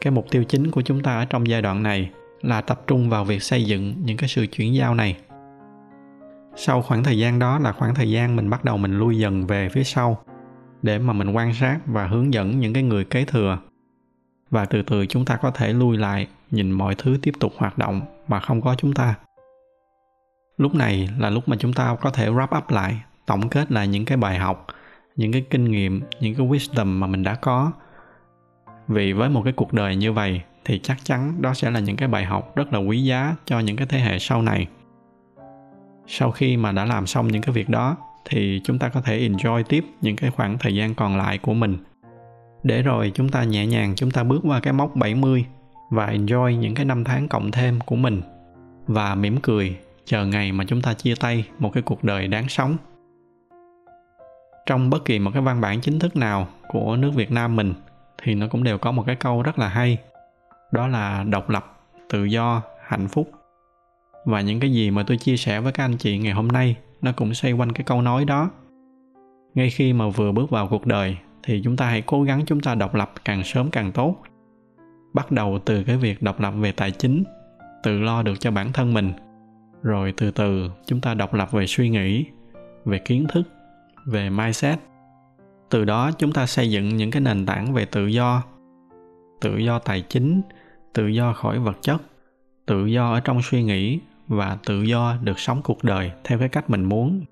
Cái 0.01 0.11
mục 0.11 0.27
tiêu 0.31 0.43
chính 0.43 0.71
của 0.71 0.81
chúng 0.81 1.03
ta 1.03 1.15
ở 1.15 1.25
trong 1.25 1.47
giai 1.47 1.61
đoạn 1.61 1.83
này 1.83 2.11
là 2.41 2.61
tập 2.61 2.81
trung 2.87 3.09
vào 3.09 3.25
việc 3.25 3.43
xây 3.43 3.63
dựng 3.63 3.95
những 4.03 4.17
cái 4.17 4.29
sự 4.29 4.45
chuyển 4.45 4.75
giao 4.75 4.95
này 4.95 5.15
sau 6.55 6.81
khoảng 6.81 7.03
thời 7.03 7.17
gian 7.17 7.39
đó 7.39 7.59
là 7.59 7.71
khoảng 7.71 7.95
thời 7.95 8.11
gian 8.11 8.35
mình 8.35 8.49
bắt 8.49 8.63
đầu 8.65 8.77
mình 8.77 8.99
lui 8.99 9.17
dần 9.17 9.47
về 9.47 9.69
phía 9.69 9.83
sau, 9.83 10.17
để 10.81 10.99
mà 10.99 11.13
mình 11.13 11.31
quan 11.31 11.53
sát 11.53 11.79
và 11.85 12.07
hướng 12.07 12.33
dẫn 12.33 12.59
những 12.59 12.73
cái 12.73 12.83
người 12.83 13.05
kế 13.05 13.25
thừa. 13.25 13.57
Và 14.49 14.65
từ 14.65 14.81
từ 14.81 15.05
chúng 15.05 15.25
ta 15.25 15.35
có 15.35 15.51
thể 15.51 15.73
lui 15.73 15.97
lại, 15.97 16.27
nhìn 16.51 16.71
mọi 16.71 16.95
thứ 16.95 17.17
tiếp 17.21 17.31
tục 17.39 17.53
hoạt 17.57 17.77
động 17.77 18.01
mà 18.27 18.39
không 18.39 18.61
có 18.61 18.75
chúng 18.75 18.93
ta. 18.93 19.15
Lúc 20.57 20.75
này 20.75 21.09
là 21.19 21.29
lúc 21.29 21.47
mà 21.47 21.55
chúng 21.59 21.73
ta 21.73 21.95
có 22.01 22.09
thể 22.09 22.29
wrap 22.29 22.57
up 22.57 22.69
lại, 22.69 23.01
tổng 23.25 23.49
kết 23.49 23.71
lại 23.71 23.87
những 23.87 24.05
cái 24.05 24.17
bài 24.17 24.37
học, 24.37 24.67
những 25.15 25.31
cái 25.31 25.45
kinh 25.49 25.65
nghiệm, 25.65 26.01
những 26.19 26.35
cái 26.35 26.47
wisdom 26.47 26.85
mà 26.85 27.07
mình 27.07 27.23
đã 27.23 27.35
có. 27.35 27.71
Vì 28.87 29.13
với 29.13 29.29
một 29.29 29.41
cái 29.43 29.53
cuộc 29.53 29.73
đời 29.73 29.95
như 29.95 30.13
vậy 30.13 30.41
thì 30.65 30.79
chắc 30.79 30.97
chắn 31.03 31.41
đó 31.41 31.53
sẽ 31.53 31.71
là 31.71 31.79
những 31.79 31.95
cái 31.95 32.07
bài 32.07 32.25
học 32.25 32.55
rất 32.55 32.73
là 32.73 32.79
quý 32.79 33.03
giá 33.03 33.35
cho 33.45 33.59
những 33.59 33.75
cái 33.75 33.87
thế 33.87 33.99
hệ 33.99 34.19
sau 34.19 34.41
này 34.41 34.67
sau 36.07 36.31
khi 36.31 36.57
mà 36.57 36.71
đã 36.71 36.85
làm 36.85 37.07
xong 37.07 37.27
những 37.27 37.41
cái 37.41 37.53
việc 37.53 37.69
đó, 37.69 37.97
thì 38.29 38.61
chúng 38.63 38.79
ta 38.79 38.89
có 38.89 39.01
thể 39.01 39.29
enjoy 39.29 39.63
tiếp 39.63 39.85
những 40.01 40.15
cái 40.15 40.31
khoảng 40.31 40.57
thời 40.57 40.75
gian 40.75 40.95
còn 40.95 41.17
lại 41.17 41.37
của 41.37 41.53
mình. 41.53 41.77
Để 42.63 42.81
rồi 42.81 43.11
chúng 43.15 43.29
ta 43.29 43.43
nhẹ 43.43 43.65
nhàng, 43.65 43.93
chúng 43.95 44.11
ta 44.11 44.23
bước 44.23 44.41
qua 44.43 44.59
cái 44.59 44.73
mốc 44.73 44.95
70 44.95 45.45
và 45.89 46.07
enjoy 46.07 46.49
những 46.49 46.75
cái 46.75 46.85
năm 46.85 47.03
tháng 47.03 47.27
cộng 47.27 47.51
thêm 47.51 47.79
của 47.85 47.95
mình. 47.95 48.21
Và 48.87 49.15
mỉm 49.15 49.37
cười, 49.41 49.77
chờ 50.05 50.25
ngày 50.25 50.51
mà 50.51 50.63
chúng 50.67 50.81
ta 50.81 50.93
chia 50.93 51.15
tay 51.19 51.45
một 51.59 51.73
cái 51.73 51.83
cuộc 51.83 52.03
đời 52.03 52.27
đáng 52.27 52.49
sống. 52.49 52.77
Trong 54.65 54.89
bất 54.89 55.05
kỳ 55.05 55.19
một 55.19 55.31
cái 55.33 55.41
văn 55.41 55.61
bản 55.61 55.81
chính 55.81 55.99
thức 55.99 56.15
nào 56.15 56.47
của 56.67 56.95
nước 56.95 57.11
Việt 57.15 57.31
Nam 57.31 57.55
mình, 57.55 57.73
thì 58.23 58.35
nó 58.35 58.47
cũng 58.47 58.63
đều 58.63 58.77
có 58.77 58.91
một 58.91 59.03
cái 59.07 59.15
câu 59.15 59.41
rất 59.41 59.59
là 59.59 59.67
hay. 59.67 59.97
Đó 60.71 60.87
là 60.87 61.23
độc 61.23 61.49
lập, 61.49 61.79
tự 62.09 62.23
do, 62.23 62.61
hạnh 62.87 63.07
phúc 63.07 63.31
và 64.25 64.41
những 64.41 64.59
cái 64.59 64.71
gì 64.71 64.91
mà 64.91 65.03
tôi 65.03 65.17
chia 65.17 65.37
sẻ 65.37 65.59
với 65.61 65.71
các 65.71 65.83
anh 65.83 65.97
chị 65.97 66.17
ngày 66.17 66.33
hôm 66.33 66.47
nay, 66.47 66.75
nó 67.01 67.11
cũng 67.11 67.33
xoay 67.33 67.53
quanh 67.53 67.71
cái 67.71 67.83
câu 67.83 68.01
nói 68.01 68.25
đó. 68.25 68.51
Ngay 69.53 69.69
khi 69.69 69.93
mà 69.93 70.09
vừa 70.09 70.31
bước 70.31 70.49
vào 70.49 70.67
cuộc 70.67 70.85
đời, 70.85 71.17
thì 71.43 71.61
chúng 71.63 71.77
ta 71.77 71.85
hãy 71.85 72.01
cố 72.01 72.23
gắng 72.23 72.43
chúng 72.45 72.59
ta 72.59 72.75
độc 72.75 72.95
lập 72.95 73.13
càng 73.25 73.43
sớm 73.43 73.69
càng 73.71 73.91
tốt. 73.91 74.15
Bắt 75.13 75.31
đầu 75.31 75.59
từ 75.65 75.83
cái 75.83 75.97
việc 75.97 76.21
độc 76.21 76.39
lập 76.39 76.51
về 76.51 76.71
tài 76.71 76.91
chính, 76.91 77.23
tự 77.83 77.99
lo 77.99 78.23
được 78.23 78.39
cho 78.39 78.51
bản 78.51 78.73
thân 78.73 78.93
mình. 78.93 79.13
Rồi 79.81 80.13
từ 80.17 80.31
từ 80.31 80.71
chúng 80.85 81.01
ta 81.01 81.13
độc 81.13 81.33
lập 81.33 81.51
về 81.51 81.67
suy 81.67 81.89
nghĩ, 81.89 82.25
về 82.85 82.97
kiến 82.97 83.25
thức, 83.29 83.43
về 84.05 84.29
mindset. 84.29 84.79
Từ 85.69 85.85
đó 85.85 86.11
chúng 86.11 86.31
ta 86.31 86.45
xây 86.45 86.71
dựng 86.71 86.97
những 86.97 87.11
cái 87.11 87.21
nền 87.21 87.45
tảng 87.45 87.73
về 87.73 87.85
tự 87.85 88.07
do. 88.07 88.43
Tự 89.41 89.57
do 89.57 89.79
tài 89.79 90.01
chính, 90.01 90.41
tự 90.93 91.07
do 91.07 91.33
khỏi 91.33 91.59
vật 91.59 91.77
chất, 91.81 92.01
tự 92.65 92.85
do 92.85 93.13
ở 93.13 93.19
trong 93.19 93.41
suy 93.41 93.63
nghĩ 93.63 93.99
và 94.27 94.57
tự 94.65 94.81
do 94.81 95.17
được 95.23 95.39
sống 95.39 95.61
cuộc 95.63 95.83
đời 95.83 96.11
theo 96.23 96.39
cái 96.39 96.49
cách 96.49 96.69
mình 96.69 96.83
muốn, 96.83 97.25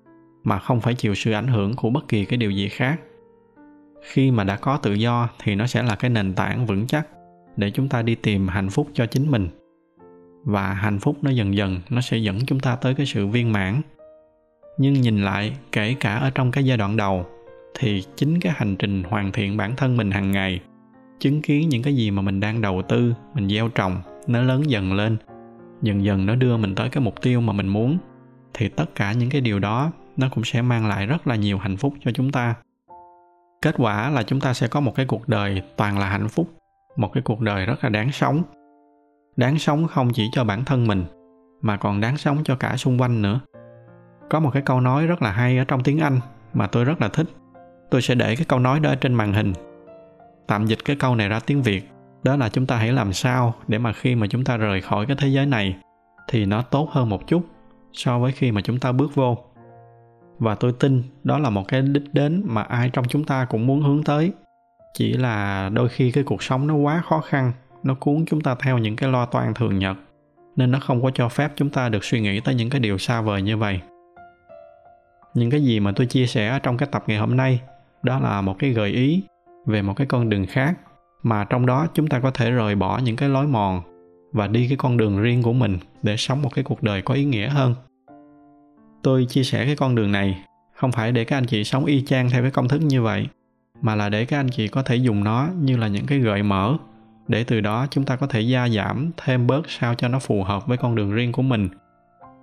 mà 0.44 0.58
không 0.58 0.80
phải 0.80 0.94
chịu 0.94 1.14
sự 1.14 1.32
ảnh 1.32 1.46
hưởng 1.46 1.76
của 1.76 1.90
bất 1.90 2.08
kỳ 2.08 2.24
cái 2.24 2.36
điều 2.36 2.50
gì 2.50 2.68
khác. 2.68 3.00
Khi 4.02 4.30
mà 4.30 4.44
đã 4.44 4.56
có 4.56 4.76
tự 4.76 4.92
do 4.92 5.28
thì 5.42 5.54
nó 5.54 5.66
sẽ 5.66 5.82
là 5.82 5.96
cái 5.96 6.10
nền 6.10 6.34
tảng 6.34 6.66
vững 6.66 6.86
chắc 6.86 7.08
để 7.56 7.70
chúng 7.70 7.88
ta 7.88 8.02
đi 8.02 8.14
tìm 8.14 8.48
hạnh 8.48 8.70
phúc 8.70 8.88
cho 8.94 9.06
chính 9.06 9.30
mình. 9.30 9.48
Và 10.44 10.72
hạnh 10.72 10.98
phúc 10.98 11.16
nó 11.22 11.30
dần 11.30 11.56
dần 11.56 11.80
nó 11.90 12.00
sẽ 12.00 12.16
dẫn 12.16 12.46
chúng 12.46 12.60
ta 12.60 12.76
tới 12.76 12.94
cái 12.94 13.06
sự 13.06 13.26
viên 13.26 13.52
mãn. 13.52 13.80
Nhưng 14.78 14.92
nhìn 14.92 15.22
lại, 15.22 15.56
kể 15.72 15.94
cả 16.00 16.14
ở 16.14 16.30
trong 16.30 16.50
cái 16.50 16.64
giai 16.64 16.76
đoạn 16.76 16.96
đầu, 16.96 17.26
thì 17.78 18.02
chính 18.16 18.40
cái 18.40 18.52
hành 18.56 18.76
trình 18.76 19.02
hoàn 19.02 19.32
thiện 19.32 19.56
bản 19.56 19.76
thân 19.76 19.96
mình 19.96 20.10
hàng 20.10 20.32
ngày, 20.32 20.60
chứng 21.18 21.42
kiến 21.42 21.68
những 21.68 21.82
cái 21.82 21.96
gì 21.96 22.10
mà 22.10 22.22
mình 22.22 22.40
đang 22.40 22.60
đầu 22.60 22.82
tư, 22.88 23.14
mình 23.34 23.48
gieo 23.48 23.68
trồng, 23.68 24.02
nó 24.26 24.42
lớn 24.42 24.70
dần 24.70 24.92
lên 24.92 25.16
dần 25.84 26.04
dần 26.04 26.26
nó 26.26 26.34
đưa 26.34 26.56
mình 26.56 26.74
tới 26.74 26.88
cái 26.88 27.02
mục 27.02 27.22
tiêu 27.22 27.40
mà 27.40 27.52
mình 27.52 27.68
muốn, 27.68 27.98
thì 28.54 28.68
tất 28.68 28.94
cả 28.94 29.12
những 29.12 29.30
cái 29.30 29.40
điều 29.40 29.58
đó 29.58 29.90
nó 30.16 30.28
cũng 30.34 30.44
sẽ 30.44 30.62
mang 30.62 30.86
lại 30.86 31.06
rất 31.06 31.26
là 31.26 31.36
nhiều 31.36 31.58
hạnh 31.58 31.76
phúc 31.76 31.94
cho 32.04 32.10
chúng 32.10 32.32
ta. 32.32 32.54
Kết 33.62 33.74
quả 33.78 34.10
là 34.10 34.22
chúng 34.22 34.40
ta 34.40 34.54
sẽ 34.54 34.68
có 34.68 34.80
một 34.80 34.94
cái 34.94 35.06
cuộc 35.06 35.28
đời 35.28 35.62
toàn 35.76 35.98
là 35.98 36.06
hạnh 36.06 36.28
phúc, 36.28 36.50
một 36.96 37.12
cái 37.12 37.22
cuộc 37.22 37.40
đời 37.40 37.66
rất 37.66 37.84
là 37.84 37.90
đáng 37.90 38.12
sống. 38.12 38.42
Đáng 39.36 39.58
sống 39.58 39.86
không 39.88 40.12
chỉ 40.12 40.28
cho 40.32 40.44
bản 40.44 40.64
thân 40.64 40.86
mình, 40.86 41.04
mà 41.60 41.76
còn 41.76 42.00
đáng 42.00 42.16
sống 42.16 42.38
cho 42.44 42.56
cả 42.56 42.76
xung 42.76 43.00
quanh 43.00 43.22
nữa. 43.22 43.40
Có 44.30 44.40
một 44.40 44.50
cái 44.52 44.62
câu 44.62 44.80
nói 44.80 45.06
rất 45.06 45.22
là 45.22 45.32
hay 45.32 45.58
ở 45.58 45.64
trong 45.64 45.82
tiếng 45.82 45.98
anh 45.98 46.20
mà 46.54 46.66
tôi 46.66 46.84
rất 46.84 47.00
là 47.00 47.08
thích. 47.08 47.26
Tôi 47.90 48.02
sẽ 48.02 48.14
để 48.14 48.36
cái 48.36 48.44
câu 48.48 48.58
nói 48.58 48.80
đó 48.80 48.94
trên 48.94 49.14
màn 49.14 49.32
hình. 49.32 49.52
Tạm 50.46 50.66
dịch 50.66 50.78
cái 50.84 50.96
câu 50.96 51.14
này 51.14 51.28
ra 51.28 51.40
tiếng 51.46 51.62
việt 51.62 51.88
đó 52.24 52.36
là 52.36 52.48
chúng 52.48 52.66
ta 52.66 52.76
hãy 52.76 52.92
làm 52.92 53.12
sao 53.12 53.54
để 53.68 53.78
mà 53.78 53.92
khi 53.92 54.14
mà 54.14 54.26
chúng 54.26 54.44
ta 54.44 54.56
rời 54.56 54.80
khỏi 54.80 55.06
cái 55.06 55.16
thế 55.20 55.28
giới 55.28 55.46
này 55.46 55.76
thì 56.28 56.46
nó 56.46 56.62
tốt 56.62 56.88
hơn 56.92 57.08
một 57.08 57.26
chút 57.26 57.46
so 57.92 58.18
với 58.18 58.32
khi 58.32 58.52
mà 58.52 58.60
chúng 58.60 58.80
ta 58.80 58.92
bước 58.92 59.14
vô. 59.14 59.38
Và 60.38 60.54
tôi 60.54 60.72
tin 60.80 61.02
đó 61.24 61.38
là 61.38 61.50
một 61.50 61.68
cái 61.68 61.82
đích 61.82 62.14
đến 62.14 62.42
mà 62.46 62.62
ai 62.62 62.90
trong 62.90 63.04
chúng 63.08 63.24
ta 63.24 63.44
cũng 63.44 63.66
muốn 63.66 63.82
hướng 63.82 64.02
tới. 64.02 64.32
Chỉ 64.94 65.12
là 65.12 65.68
đôi 65.72 65.88
khi 65.88 66.10
cái 66.10 66.24
cuộc 66.24 66.42
sống 66.42 66.66
nó 66.66 66.74
quá 66.74 67.02
khó 67.08 67.20
khăn, 67.20 67.52
nó 67.82 67.94
cuốn 67.94 68.24
chúng 68.26 68.40
ta 68.40 68.54
theo 68.54 68.78
những 68.78 68.96
cái 68.96 69.10
lo 69.10 69.26
toan 69.26 69.54
thường 69.54 69.78
nhật, 69.78 69.96
nên 70.56 70.70
nó 70.70 70.78
không 70.80 71.02
có 71.02 71.10
cho 71.14 71.28
phép 71.28 71.52
chúng 71.56 71.70
ta 71.70 71.88
được 71.88 72.04
suy 72.04 72.20
nghĩ 72.20 72.40
tới 72.40 72.54
những 72.54 72.70
cái 72.70 72.80
điều 72.80 72.98
xa 72.98 73.20
vời 73.20 73.42
như 73.42 73.56
vậy. 73.56 73.80
Những 75.34 75.50
cái 75.50 75.62
gì 75.62 75.80
mà 75.80 75.92
tôi 75.96 76.06
chia 76.06 76.26
sẻ 76.26 76.58
trong 76.62 76.76
cái 76.76 76.88
tập 76.92 77.04
ngày 77.06 77.18
hôm 77.18 77.36
nay, 77.36 77.60
đó 78.02 78.20
là 78.20 78.40
một 78.40 78.56
cái 78.58 78.70
gợi 78.70 78.90
ý 78.90 79.22
về 79.66 79.82
một 79.82 79.94
cái 79.96 80.06
con 80.06 80.28
đường 80.28 80.46
khác 80.46 80.74
mà 81.24 81.44
trong 81.44 81.66
đó 81.66 81.86
chúng 81.94 82.06
ta 82.06 82.20
có 82.20 82.30
thể 82.30 82.50
rời 82.50 82.74
bỏ 82.74 82.98
những 82.98 83.16
cái 83.16 83.28
lối 83.28 83.46
mòn 83.46 83.82
và 84.32 84.46
đi 84.46 84.68
cái 84.68 84.76
con 84.76 84.96
đường 84.96 85.22
riêng 85.22 85.42
của 85.42 85.52
mình 85.52 85.78
để 86.02 86.16
sống 86.16 86.42
một 86.42 86.54
cái 86.54 86.64
cuộc 86.64 86.82
đời 86.82 87.02
có 87.02 87.14
ý 87.14 87.24
nghĩa 87.24 87.48
hơn. 87.48 87.74
Tôi 89.02 89.26
chia 89.28 89.42
sẻ 89.42 89.64
cái 89.64 89.76
con 89.76 89.94
đường 89.94 90.12
này 90.12 90.44
không 90.74 90.92
phải 90.92 91.12
để 91.12 91.24
các 91.24 91.38
anh 91.38 91.46
chị 91.46 91.64
sống 91.64 91.84
y 91.84 92.04
chang 92.04 92.30
theo 92.30 92.42
cái 92.42 92.50
công 92.50 92.68
thức 92.68 92.82
như 92.82 93.02
vậy, 93.02 93.28
mà 93.82 93.94
là 93.94 94.08
để 94.08 94.24
các 94.24 94.40
anh 94.40 94.48
chị 94.48 94.68
có 94.68 94.82
thể 94.82 94.96
dùng 94.96 95.24
nó 95.24 95.48
như 95.60 95.76
là 95.76 95.88
những 95.88 96.06
cái 96.06 96.18
gợi 96.18 96.42
mở, 96.42 96.76
để 97.28 97.44
từ 97.44 97.60
đó 97.60 97.86
chúng 97.90 98.04
ta 98.04 98.16
có 98.16 98.26
thể 98.26 98.40
gia 98.40 98.68
giảm 98.68 99.10
thêm 99.16 99.46
bớt 99.46 99.70
sao 99.70 99.94
cho 99.94 100.08
nó 100.08 100.18
phù 100.18 100.42
hợp 100.42 100.66
với 100.66 100.76
con 100.76 100.94
đường 100.94 101.12
riêng 101.12 101.32
của 101.32 101.42
mình. 101.42 101.68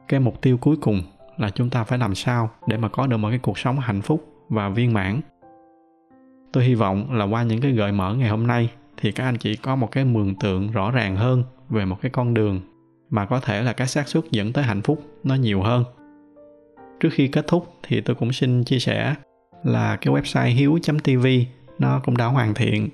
Cái 0.07 0.19
mục 0.19 0.41
tiêu 0.41 0.57
cuối 0.57 0.75
cùng 0.81 1.01
là 1.37 1.49
chúng 1.49 1.69
ta 1.69 1.83
phải 1.83 1.99
làm 1.99 2.15
sao 2.15 2.49
để 2.67 2.77
mà 2.77 2.89
có 2.89 3.07
được 3.07 3.17
một 3.17 3.29
cái 3.29 3.39
cuộc 3.39 3.59
sống 3.59 3.79
hạnh 3.79 4.01
phúc 4.01 4.25
và 4.49 4.69
viên 4.69 4.93
mãn 4.93 5.21
tôi 6.53 6.63
hy 6.63 6.75
vọng 6.75 7.13
là 7.13 7.25
qua 7.25 7.43
những 7.43 7.61
cái 7.61 7.71
gợi 7.71 7.91
mở 7.91 8.13
ngày 8.13 8.29
hôm 8.29 8.47
nay, 8.47 8.69
thì 8.97 9.11
các 9.11 9.23
anh 9.23 9.37
chị 9.37 9.55
có 9.55 9.75
một 9.75 9.91
cái 9.91 10.05
mường 10.05 10.35
tượng 10.35 10.71
rõ 10.71 10.91
ràng 10.91 11.15
hơn 11.15 11.43
về 11.69 11.85
một 11.85 11.97
cái 12.01 12.11
con 12.11 12.33
đường 12.33 12.61
mà 13.09 13.25
có 13.25 13.39
thể 13.39 13.61
là 13.61 13.73
cái 13.73 13.87
xác 13.87 14.07
suất 14.07 14.23
dẫn 14.31 14.53
tới 14.53 14.63
hạnh 14.63 14.81
phúc 14.81 15.03
nó 15.23 15.35
nhiều 15.35 15.61
hơn. 15.61 15.83
Trước 16.99 17.09
khi 17.11 17.27
kết 17.27 17.47
thúc 17.47 17.73
thì 17.83 18.01
tôi 18.01 18.15
cũng 18.15 18.33
xin 18.33 18.63
chia 18.63 18.79
sẻ 18.79 19.15
là 19.63 19.95
cái 19.95 20.13
website 20.13 20.55
hiếu.tv 20.55 21.27
nó 21.79 21.99
cũng 22.03 22.17
đã 22.17 22.25
hoàn 22.25 22.53
thiện. 22.53 22.89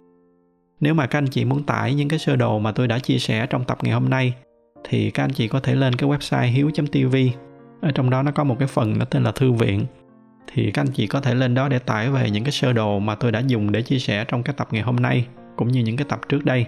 Nếu 0.79 0.93
mà 0.93 1.07
các 1.07 1.17
anh 1.17 1.27
chị 1.27 1.45
muốn 1.45 1.63
tải 1.63 1.93
những 1.93 2.09
cái 2.09 2.19
sơ 2.19 2.35
đồ 2.35 2.59
mà 2.59 2.71
tôi 2.71 2.87
đã 2.87 2.99
chia 2.99 3.17
sẻ 3.17 3.47
trong 3.49 3.63
tập 3.63 3.77
ngày 3.81 3.93
hôm 3.93 4.09
nay, 4.09 4.33
thì 4.83 5.11
các 5.11 5.23
anh 5.23 5.33
chị 5.33 5.47
có 5.47 5.59
thể 5.59 5.75
lên 5.75 5.95
cái 5.95 6.09
website 6.09 6.51
hiếu.tv 6.51 7.15
ở 7.81 7.91
trong 7.91 8.09
đó 8.09 8.23
nó 8.23 8.31
có 8.31 8.43
một 8.43 8.55
cái 8.59 8.67
phần 8.67 8.99
nó 8.99 9.05
tên 9.05 9.23
là 9.23 9.31
thư 9.31 9.51
viện 9.51 9.85
thì 10.53 10.71
các 10.71 10.81
anh 10.81 10.91
chị 10.93 11.07
có 11.07 11.21
thể 11.21 11.35
lên 11.35 11.53
đó 11.53 11.69
để 11.69 11.79
tải 11.79 12.09
về 12.09 12.29
những 12.29 12.43
cái 12.43 12.51
sơ 12.51 12.73
đồ 12.73 12.99
mà 12.99 13.15
tôi 13.15 13.31
đã 13.31 13.39
dùng 13.47 13.71
để 13.71 13.81
chia 13.81 13.99
sẻ 13.99 14.25
trong 14.27 14.43
cái 14.43 14.53
tập 14.57 14.67
ngày 14.71 14.81
hôm 14.81 14.95
nay, 14.95 15.27
cũng 15.55 15.67
như 15.67 15.81
những 15.81 15.97
cái 15.97 16.05
tập 16.09 16.19
trước 16.29 16.45
đây. 16.45 16.65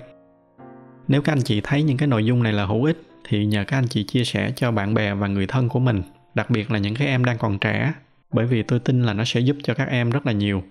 Nếu 1.07 1.21
các 1.21 1.33
anh 1.33 1.41
chị 1.41 1.61
thấy 1.63 1.83
những 1.83 1.97
cái 1.97 2.07
nội 2.07 2.25
dung 2.25 2.43
này 2.43 2.53
là 2.53 2.65
hữu 2.65 2.83
ích, 2.83 3.01
thì 3.27 3.45
nhờ 3.45 3.63
các 3.67 3.77
anh 3.77 3.87
chị 3.87 4.03
chia 4.03 4.23
sẻ 4.23 4.51
cho 4.55 4.71
bạn 4.71 4.93
bè 4.93 5.13
và 5.13 5.27
người 5.27 5.47
thân 5.47 5.69
của 5.69 5.79
mình, 5.79 6.01
đặc 6.33 6.49
biệt 6.49 6.71
là 6.71 6.79
những 6.79 6.95
cái 6.95 7.07
em 7.07 7.25
đang 7.25 7.37
còn 7.37 7.59
trẻ, 7.59 7.93
bởi 8.31 8.45
vì 8.45 8.63
tôi 8.63 8.79
tin 8.79 9.03
là 9.03 9.13
nó 9.13 9.23
sẽ 9.25 9.39
giúp 9.39 9.57
cho 9.63 9.73
các 9.73 9.87
em 9.89 10.09
rất 10.09 10.25
là 10.25 10.31
nhiều. 10.31 10.63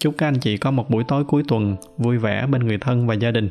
Chúc 0.00 0.14
các 0.18 0.28
anh 0.28 0.38
chị 0.38 0.56
có 0.56 0.70
một 0.70 0.90
buổi 0.90 1.04
tối 1.08 1.24
cuối 1.24 1.42
tuần 1.48 1.76
vui 1.96 2.18
vẻ 2.18 2.46
bên 2.46 2.66
người 2.66 2.78
thân 2.78 3.06
và 3.06 3.14
gia 3.14 3.30
đình. 3.30 3.48